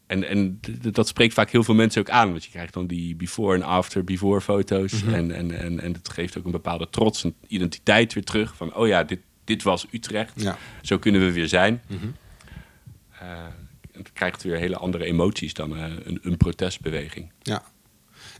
en, 0.07 0.27
en 0.27 0.59
dat 0.91 1.07
spreekt 1.07 1.33
vaak 1.33 1.49
heel 1.49 1.63
veel 1.63 1.75
mensen 1.75 2.01
ook 2.01 2.09
aan. 2.09 2.31
Want 2.31 2.43
je 2.43 2.49
krijgt 2.49 2.73
dan 2.73 2.87
die 2.87 3.15
before 3.15 3.55
en 3.55 3.63
after 3.63 4.03
before 4.03 4.41
foto's. 4.41 4.93
Mm 4.93 4.99
-hmm. 4.99 5.13
en, 5.13 5.31
en, 5.31 5.51
en, 5.51 5.79
en 5.79 5.93
dat 5.93 6.09
geeft 6.09 6.37
ook 6.37 6.45
een 6.45 6.51
bepaalde 6.51 6.89
trots 6.89 7.23
en 7.23 7.35
identiteit 7.47 8.13
weer 8.13 8.23
terug. 8.23 8.55
Van, 8.55 8.75
oh 8.75 8.87
ja, 8.87 9.03
dit, 9.03 9.19
dit 9.43 9.63
was 9.63 9.87
Utrecht. 9.91 10.41
Ja. 10.41 10.57
Zo 10.81 10.97
kunnen 10.97 11.21
we 11.21 11.31
weer 11.31 11.47
zijn. 11.47 11.81
Mm 11.87 11.97
-hmm. 11.97 12.15
uh, 13.13 13.45
het 13.91 14.13
krijgt 14.13 14.43
weer 14.43 14.57
hele 14.57 14.77
andere 14.77 15.05
emoties 15.05 15.53
dan 15.53 15.77
uh, 15.77 15.83
een, 16.03 16.19
een, 16.21 16.37
protestbeweging. 16.37 17.31
Ja. 17.41 17.63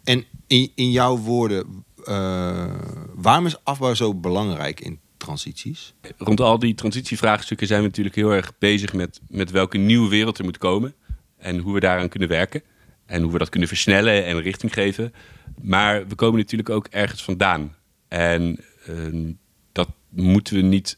En 0.03 0.25
in, 0.47 0.71
in 0.75 0.91
jouw 0.91 1.17
woorden, 1.17 1.85
uh, 2.09 2.73
waarom 3.13 3.45
is 3.45 3.63
afbouw 3.63 3.93
zo 3.93 4.15
belangrijk 4.15 4.79
in 4.79 4.99
transities? 5.17 5.93
Rond 6.17 6.39
al 6.39 6.59
die 6.59 6.75
transitievraagstukken 6.75 7.67
zijn 7.67 7.79
we 7.81 7.87
natuurlijk 7.87 8.15
heel 8.15 8.31
erg 8.31 8.57
bezig 8.57 8.93
met, 8.93 9.21
met 9.27 9.51
welke 9.51 9.77
nieuwe 9.77 10.09
wereld 10.09 10.37
er 10.37 10.43
moet 10.43 10.57
komen 10.57 10.95
en 11.37 11.57
hoe 11.57 11.73
we 11.73 11.79
daaraan 11.79 12.09
kunnen 12.09 12.29
werken. 12.29 12.61
En 13.05 13.21
hoe 13.21 13.31
we 13.31 13.37
dat 13.37 13.49
kunnen 13.49 13.69
versnellen 13.69 14.25
en 14.25 14.41
richting 14.41 14.73
geven. 14.73 15.13
Maar 15.61 16.07
we 16.07 16.15
komen 16.15 16.39
natuurlijk 16.39 16.69
ook 16.69 16.87
ergens 16.89 17.23
vandaan. 17.23 17.75
En 18.07 18.59
uh, 18.89 19.33
dat 19.71 19.89
moeten 20.09 20.55
we 20.55 20.61
niet 20.61 20.97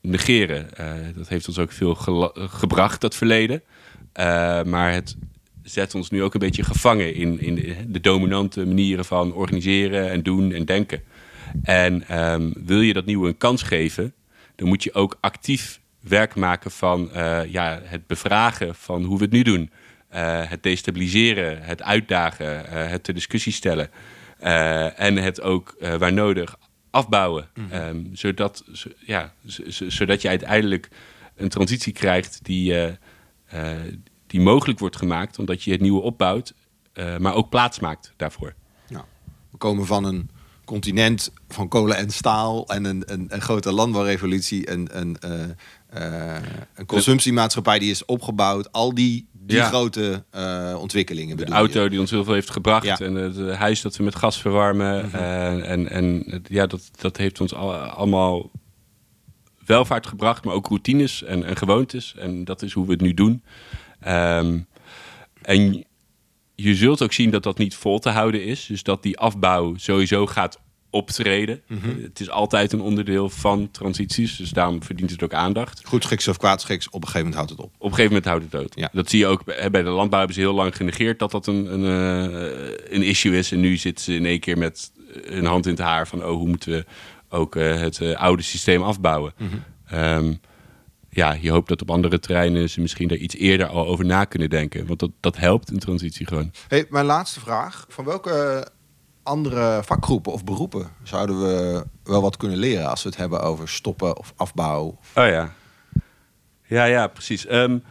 negeren. 0.00 0.68
Uh, 0.80 1.16
dat 1.16 1.28
heeft 1.28 1.48
ons 1.48 1.58
ook 1.58 1.72
veel 1.72 1.94
gebracht, 2.34 3.00
dat 3.00 3.14
verleden. 3.14 3.62
Uh, 4.20 4.62
maar 4.62 4.92
het 4.92 5.16
zet 5.62 5.94
ons 5.94 6.10
nu 6.10 6.22
ook 6.22 6.34
een 6.34 6.40
beetje 6.40 6.64
gevangen 6.64 7.14
in, 7.14 7.40
in 7.40 7.54
de, 7.54 7.76
de 7.86 8.00
dominante 8.00 8.66
manieren 8.66 9.04
van 9.04 9.32
organiseren 9.32 10.10
en 10.10 10.22
doen 10.22 10.52
en 10.52 10.64
denken. 10.64 11.02
En 11.62 12.18
um, 12.32 12.52
wil 12.64 12.80
je 12.80 12.92
dat 12.92 13.04
nieuwe 13.04 13.28
een 13.28 13.36
kans 13.36 13.62
geven, 13.62 14.14
dan 14.56 14.68
moet 14.68 14.82
je 14.82 14.94
ook 14.94 15.18
actief 15.20 15.80
werk 16.00 16.34
maken 16.34 16.70
van 16.70 17.10
ja, 17.48 17.80
het 17.84 18.06
bevragen 18.06 18.74
van 18.74 19.04
hoe 19.04 19.18
we 19.18 19.24
het 19.24 19.32
nu 19.32 19.42
doen. 19.42 19.70
Uh, 20.14 20.50
het 20.50 20.62
destabiliseren, 20.62 21.62
het 21.62 21.82
uitdagen, 21.82 22.64
uh, 22.64 22.88
het 22.88 23.04
ter 23.04 23.14
discussie 23.14 23.52
stellen. 23.52 23.90
En 24.96 25.16
het 25.16 25.40
ook 25.40 25.76
waar 25.98 26.12
nodig 26.12 26.56
afbouwen. 26.90 27.48
Mm 27.54 27.66
-hmm. 27.70 27.80
um, 27.80 28.10
zodat, 28.12 28.64
zo, 28.72 28.90
ja, 28.98 29.32
zodat 29.88 30.22
je 30.22 30.28
uiteindelijk 30.28 30.88
een 31.36 31.48
transitie 31.48 31.92
krijgt 31.92 32.38
die, 32.42 32.74
die 34.32 34.40
mogelijk 34.40 34.78
wordt 34.78 34.96
gemaakt, 34.96 35.38
omdat 35.38 35.62
je 35.62 35.70
het 35.70 35.80
nieuwe 35.80 36.00
opbouwt, 36.00 36.54
maar 37.18 37.34
ook 37.34 37.48
plaats 37.48 37.80
maakt 37.80 38.12
daarvoor. 38.16 38.54
We 39.50 39.58
komen 39.58 39.86
van 39.86 40.04
een 40.04 40.30
continent 40.64 41.32
van 41.48 41.68
kolen 41.68 41.96
en 41.96 42.10
staal 42.10 42.68
en 42.68 42.84
een, 42.84 43.02
een, 43.06 43.26
een 43.28 43.40
grote 43.40 43.72
landbouwrevolutie, 43.72 44.70
een, 44.70 44.88
een, 44.92 45.16
een 46.74 46.86
consumptiemaatschappij 46.86 47.78
die 47.78 47.90
is 47.90 48.04
opgebouwd. 48.04 48.72
Al 48.72 48.94
die 48.94 49.28
die 49.46 49.56
ja. 49.56 49.68
grote 49.68 50.24
uh, 50.34 50.76
ontwikkelingen. 50.78 51.36
De 51.36 51.46
auto 51.46 51.82
je? 51.82 51.90
die 51.90 52.00
ons 52.00 52.10
heel 52.10 52.24
veel 52.24 52.34
heeft 52.34 52.50
gebracht 52.50 52.84
ja. 52.84 52.98
en 52.98 53.14
het 53.14 53.56
huis 53.56 53.80
dat 53.80 53.96
we 53.96 54.02
met 54.02 54.14
gas 54.14 54.40
verwarmen. 54.40 55.10
-hmm. 55.10 55.20
uh, 55.20 55.70
en 55.70 55.88
en 55.88 56.24
ja, 56.48 56.66
dat, 56.66 56.90
dat 57.00 57.16
heeft 57.16 57.40
ons 57.40 57.54
al, 57.54 57.74
allemaal 57.74 58.50
welvaart 59.66 60.06
gebracht, 60.06 60.44
maar 60.44 60.54
ook 60.54 60.66
routines 60.66 61.22
en, 61.22 61.44
en 61.44 61.56
gewoontes. 61.56 62.14
En 62.18 62.44
dat 62.44 62.62
is 62.62 62.72
hoe 62.72 62.86
we 62.86 62.92
het 62.92 63.00
nu 63.00 63.14
doen. 63.14 63.42
Um, 64.08 64.66
en 65.42 65.84
je 66.54 66.74
zult 66.74 67.02
ook 67.02 67.12
zien 67.12 67.30
dat 67.30 67.42
dat 67.42 67.58
niet 67.58 67.74
vol 67.74 67.98
te 67.98 68.10
houden 68.10 68.44
is. 68.44 68.66
Dus 68.66 68.82
dat 68.82 69.02
die 69.02 69.18
afbouw 69.18 69.76
sowieso 69.76 70.26
gaat 70.26 70.60
optreden. 70.90 71.62
Mm 71.66 71.78
-hmm. 71.78 72.02
Het 72.02 72.20
is 72.20 72.30
altijd 72.30 72.72
een 72.72 72.80
onderdeel 72.80 73.30
van 73.30 73.70
transities, 73.70 74.36
dus 74.36 74.50
daarom 74.50 74.82
verdient 74.82 75.10
het 75.10 75.22
ook 75.22 75.32
aandacht. 75.32 75.80
Goed 75.84 76.04
schiks 76.04 76.28
of 76.28 76.36
kwaad 76.36 76.60
schiks, 76.60 76.86
op 76.86 76.94
een 76.94 77.08
gegeven 77.08 77.18
moment 77.18 77.34
houdt 77.34 77.50
het 77.50 77.60
op. 77.60 77.74
Op 77.78 77.90
een 77.90 77.96
gegeven 77.96 78.08
moment 78.08 78.24
houdt 78.24 78.42
het 78.42 78.52
dood. 78.52 78.72
Ja. 78.74 78.88
Dat 78.92 79.10
zie 79.10 79.18
je 79.18 79.26
ook 79.26 79.44
bij 79.44 79.82
de 79.82 79.82
landbouw 79.82 80.18
hebben 80.18 80.36
ze 80.36 80.42
heel 80.42 80.54
lang 80.54 80.76
genegeerd 80.76 81.18
dat 81.18 81.30
dat 81.30 81.46
een, 81.46 81.72
een, 81.72 81.82
uh, 81.82 82.70
een 82.88 83.02
issue 83.02 83.38
is. 83.38 83.52
En 83.52 83.60
nu 83.60 83.76
zitten 83.76 84.04
ze 84.04 84.14
in 84.14 84.26
één 84.26 84.40
keer 84.40 84.58
met 84.58 84.92
hun 85.24 85.46
hand 85.46 85.66
in 85.66 85.72
het 85.72 85.80
haar 85.80 86.08
van 86.08 86.24
oh, 86.24 86.30
hoe 86.30 86.48
moeten 86.48 86.72
we 86.72 86.84
ook 87.28 87.56
uh, 87.56 87.80
het 87.80 88.14
oude 88.14 88.42
systeem 88.42 88.82
afbouwen. 88.82 89.32
Mm 89.36 89.48
-hmm. 89.48 89.98
um, 89.98 90.40
ja, 91.14 91.36
je 91.40 91.50
hoopt 91.50 91.68
dat 91.68 91.82
op 91.82 91.90
andere 91.90 92.18
terreinen 92.18 92.70
ze 92.70 92.80
misschien 92.80 93.08
daar 93.08 93.18
iets 93.18 93.36
eerder 93.36 93.66
al 93.66 93.86
over 93.86 94.04
na 94.04 94.24
kunnen 94.24 94.50
denken. 94.50 94.86
Want 94.86 94.98
dat, 94.98 95.10
dat 95.20 95.36
helpt 95.36 95.70
een 95.70 95.78
transitie 95.78 96.26
gewoon. 96.26 96.50
Hey, 96.68 96.86
mijn 96.88 97.04
laatste 97.04 97.40
vraag. 97.40 97.86
Van 97.88 98.04
welke 98.04 98.66
andere 99.22 99.82
vakgroepen 99.84 100.32
of 100.32 100.44
beroepen 100.44 100.90
zouden 101.02 101.40
we 101.40 101.84
wel 102.04 102.22
wat 102.22 102.36
kunnen 102.36 102.58
leren 102.58 102.90
als 102.90 103.02
we 103.02 103.08
het 103.08 103.18
hebben 103.18 103.40
over 103.40 103.68
stoppen 103.68 104.18
of 104.18 104.32
afbouw? 104.36 104.98
Oh 105.14 105.26
ja. 105.26 105.54
Ja, 106.66 106.84
ja, 106.84 107.06
precies. 107.06 107.50
Um, 107.50 107.82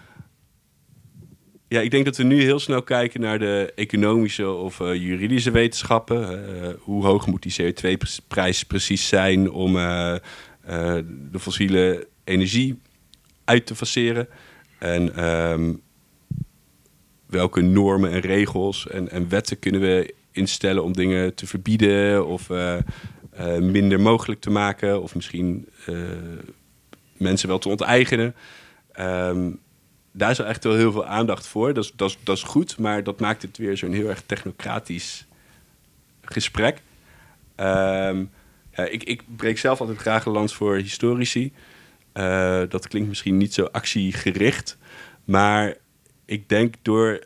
ja, 1.68 1.80
ik 1.80 1.92
denk 1.92 2.06
dat 2.06 2.18
we 2.18 2.24
nu 2.24 2.42
heel 2.42 2.60
snel 2.60 2.84
kijken 2.84 3.22
naar 3.22 3.40
de 3.40 3.72
economische 3.76 4.52
of 4.52 4.80
uh, 4.80 4.96
juridische 4.96 5.52
wetenschappen. 5.52 6.46
Uh, 6.56 6.70
hoe 6.80 7.06
hoog 7.06 7.28
moet 7.28 7.56
die 7.56 7.74
CO2-prijs 7.74 8.64
precies 8.64 9.08
zijn 9.08 9.52
om 9.52 9.76
uh, 9.76 10.16
de 11.32 11.40
fossiele 11.40 12.08
energie 12.24 12.80
uit 13.46 13.66
te 13.66 13.76
faceren? 13.76 14.28
En 14.78 15.26
um, 15.26 15.82
welke 17.26 17.62
normen 17.62 18.12
en 18.12 18.20
regels 18.20 18.88
en, 18.88 19.10
en 19.10 19.30
wetten 19.30 19.60
kunnen 19.60 19.82
we 19.82 20.14
instellen 20.32 20.84
om 20.84 20.94
dingen 20.94 21.34
te 21.36 21.48
verbieden 21.48 22.28
of 22.28 22.50
uh, 22.50 22.78
uh, 23.40 23.58
minder 23.58 24.00
mogelijk 24.00 24.42
te 24.42 24.50
maken 24.50 25.02
of 25.02 25.16
misschien 25.16 25.68
uh, 25.90 25.96
mensen 27.18 27.48
wel 27.48 27.60
te 27.60 27.70
onteigenen. 27.70 28.36
Um, 29.00 29.60
daar 30.12 30.32
is 30.32 30.38
wel 30.38 30.48
echt 30.48 30.64
wel 30.64 30.76
heel 30.76 30.92
veel 30.92 31.06
aandacht 31.06 31.48
voor. 31.48 31.74
Dat 31.74 31.84
is, 31.84 31.92
dat, 31.96 32.10
is, 32.10 32.18
dat 32.24 32.38
is 32.38 32.44
goed, 32.44 32.78
maar 32.78 33.04
dat 33.04 33.20
maakt 33.20 33.42
het 33.42 33.58
weer 33.58 33.78
zo'n 33.78 33.94
heel 33.94 34.10
erg 34.10 34.24
technocratisch 34.26 35.26
gesprek. 36.22 36.82
Ehm, 37.56 38.24
ja, 38.76 38.84
ik, 38.84 39.04
ik 39.04 39.24
breek 39.36 39.58
zelf 39.58 39.80
altijd 39.80 39.98
graag 39.98 40.26
een 40.26 40.32
lans 40.32 40.54
voor 40.54 40.76
historici. 40.76 41.54
Uh, 42.14 42.62
dat 42.70 42.88
klinkt 42.88 43.10
misschien 43.10 43.38
niet 43.38 43.54
zo 43.54 43.64
actiegericht. 43.64 44.78
Maar 45.26 45.76
ik 46.26 46.50
denk 46.50 46.76
door 46.82 47.24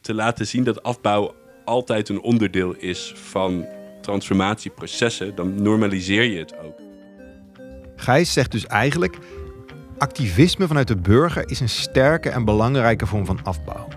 te 0.00 0.14
laten 0.14 0.46
zien 0.46 0.64
dat 0.64 0.82
afbouw 0.82 1.34
altijd 1.64 2.08
een 2.08 2.20
onderdeel 2.20 2.74
is 2.74 3.12
van 3.16 3.66
transformatieprocessen, 4.00 5.34
dan 5.34 5.62
normaliseer 5.62 6.22
je 6.22 6.38
het 6.38 6.58
ook. 6.58 6.80
Gijs 7.96 8.32
zegt 8.32 8.52
dus 8.52 8.66
eigenlijk: 8.66 9.18
activisme 9.98 10.66
vanuit 10.66 10.88
de 10.88 10.96
burger 10.96 11.50
is 11.50 11.60
een 11.60 11.68
sterke 11.68 12.30
en 12.30 12.44
belangrijke 12.44 13.06
vorm 13.06 13.26
van 13.26 13.40
afbouw. 13.42 13.88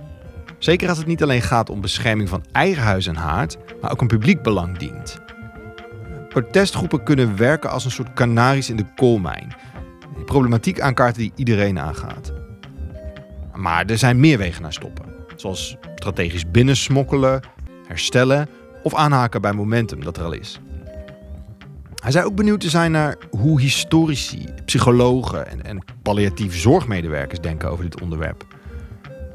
Zeker 0.59 0.89
als 0.89 0.97
het 0.97 1.07
niet 1.07 1.23
alleen 1.23 1.41
gaat 1.41 1.69
om 1.69 1.81
bescherming 1.81 2.29
van 2.29 2.45
eigen 2.51 2.83
huis 2.83 3.07
en 3.07 3.15
haard, 3.15 3.57
maar 3.81 3.91
ook 3.91 4.01
een 4.01 4.07
publiek 4.07 4.41
belang 4.41 4.77
dient. 4.77 5.17
Protestgroepen 6.29 7.03
kunnen 7.03 7.37
werken 7.37 7.69
als 7.69 7.85
een 7.85 7.91
soort 7.91 8.13
kanaries 8.13 8.69
in 8.69 8.75
de 8.75 8.85
koolmijn. 8.95 9.55
Problematiek 10.25 10.79
aankaarten 10.79 11.21
die 11.21 11.31
iedereen 11.35 11.79
aangaat. 11.79 12.33
Maar 13.55 13.85
er 13.85 13.97
zijn 13.97 14.19
meer 14.19 14.37
wegen 14.37 14.61
naar 14.61 14.73
stoppen. 14.73 15.05
Zoals 15.35 15.77
strategisch 15.95 16.51
binnensmokkelen, 16.51 17.41
herstellen 17.87 18.49
of 18.83 18.95
aanhaken 18.95 19.41
bij 19.41 19.53
momentum 19.53 20.03
dat 20.03 20.17
er 20.17 20.23
al 20.23 20.31
is. 20.31 20.59
Hij 21.95 22.11
zei 22.11 22.25
ook 22.25 22.35
benieuwd 22.35 22.59
te 22.59 22.69
zijn 22.69 22.91
naar 22.91 23.17
hoe 23.29 23.61
historici, 23.61 24.45
psychologen 24.65 25.47
en, 25.47 25.63
en 25.63 25.83
palliatief 26.01 26.55
zorgmedewerkers 26.55 27.39
denken 27.39 27.69
over 27.69 27.83
dit 27.83 28.01
onderwerp. 28.01 28.45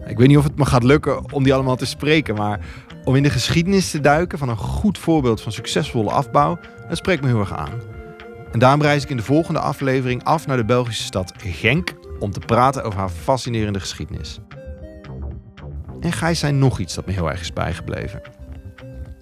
Ik 0.07 0.19
weet 0.19 0.29
niet 0.29 0.37
of 0.37 0.45
het 0.45 0.59
me 0.59 0.65
gaat 0.65 0.83
lukken 0.83 1.33
om 1.33 1.43
die 1.43 1.55
allemaal 1.55 1.77
te 1.77 1.87
spreken, 1.87 2.35
maar 2.35 2.61
om 3.05 3.17
in 3.17 3.23
de 3.23 3.31
geschiedenis 3.31 3.91
te 3.91 4.01
duiken 4.01 4.39
van 4.39 4.49
een 4.49 4.57
goed 4.57 4.99
voorbeeld 4.99 5.41
van 5.41 5.53
succesvolle 5.53 6.11
afbouw, 6.11 6.59
dat 6.89 6.97
spreekt 6.97 7.23
me 7.23 7.29
heel 7.29 7.41
erg 7.41 7.53
aan. 7.53 7.94
En 8.55 8.61
daarom 8.61 8.83
reis 8.83 9.03
ik 9.03 9.11
in 9.11 9.17
de 9.17 9.23
volgende 9.23 9.61
aflevering 9.61 10.25
af 10.25 10.47
naar 10.47 10.57
de 10.57 10.65
Belgische 10.65 11.03
stad 11.03 11.33
Genk 11.37 11.93
om 12.19 12.31
te 12.31 12.41
praten 12.41 12.85
over 12.85 12.99
haar 12.99 13.09
fascinerende 13.09 13.81
geschiedenis. 13.81 14.39
En 16.01 16.13
Gijs 16.13 16.39
zei 16.39 16.53
nog 16.53 16.79
iets 16.79 16.95
dat 16.95 17.07
me 17.07 17.13
heel 17.13 17.31
erg 17.31 17.41
is 17.41 17.53
bijgebleven. 17.53 18.21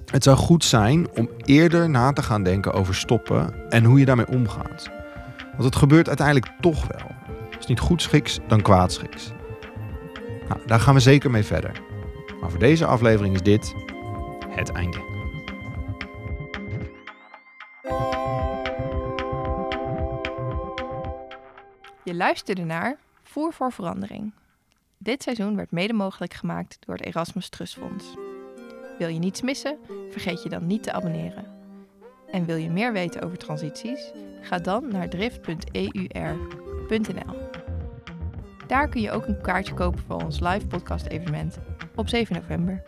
Het 0.07 0.23
zou 0.23 0.37
goed 0.37 0.64
zijn 0.64 1.11
om 1.16 1.31
eerder 1.45 1.90
na 1.90 2.12
te 2.12 2.23
gaan 2.23 2.42
denken 2.42 2.73
over 2.73 2.95
stoppen 2.95 3.71
en 3.71 3.85
hoe 3.85 3.99
je 3.99 4.05
daarmee 4.05 4.29
omgaat. 4.29 4.90
Want 5.53 5.64
het 5.64 5.77
gebeurt 5.77 6.09
uiteindelijk 6.09 6.51
toch 6.61 6.87
wel. 6.87 7.11
Is 7.59 7.66
niet 7.66 7.81
goed 7.81 8.03
schiks, 8.03 8.38
dan 8.49 8.62
kwaad 8.62 8.92
schiks. 8.92 9.33
Nou, 10.49 10.61
daar 10.66 10.81
gaan 10.81 10.95
we 10.95 11.01
zeker 11.01 11.31
mee 11.31 11.45
verder. 11.45 11.81
Maar 12.40 12.51
voor 12.51 12.61
deze 12.61 12.87
aflevering 12.87 13.35
is 13.35 13.42
dit 13.42 13.75
het 14.49 14.73
einde. 14.73 15.12
Je 22.12 22.18
luisterde 22.18 22.64
naar 22.64 22.96
Voer 23.22 23.53
voor 23.53 23.72
Verandering. 23.72 24.33
Dit 24.98 25.22
seizoen 25.22 25.57
werd 25.57 25.70
mede 25.70 25.92
mogelijk 25.92 26.35
gemaakt 26.35 26.79
door 26.81 26.94
het 26.94 27.05
Erasmus 27.05 27.48
Trust 27.48 27.75
Fonds. 27.75 28.14
Wil 28.98 29.09
je 29.09 29.18
niets 29.18 29.42
missen? 29.42 29.79
Vergeet 30.11 30.42
je 30.42 30.48
dan 30.48 30.66
niet 30.66 30.83
te 30.83 30.92
abonneren. 30.92 31.44
En 32.31 32.44
wil 32.44 32.57
je 32.57 32.70
meer 32.70 32.92
weten 32.92 33.22
over 33.22 33.38
transities? 33.38 34.12
Ga 34.40 34.59
dan 34.59 34.88
naar 34.88 35.09
drift.eur.nl. 35.09 35.70
Daar 38.66 38.88
kun 38.88 39.01
je 39.01 39.11
ook 39.11 39.27
een 39.27 39.40
kaartje 39.40 39.75
kopen 39.75 40.01
voor 40.07 40.22
ons 40.22 40.40
live 40.40 40.66
podcast 40.66 41.07
evenement 41.07 41.59
op 41.94 42.09
7 42.09 42.35
november. 42.35 42.83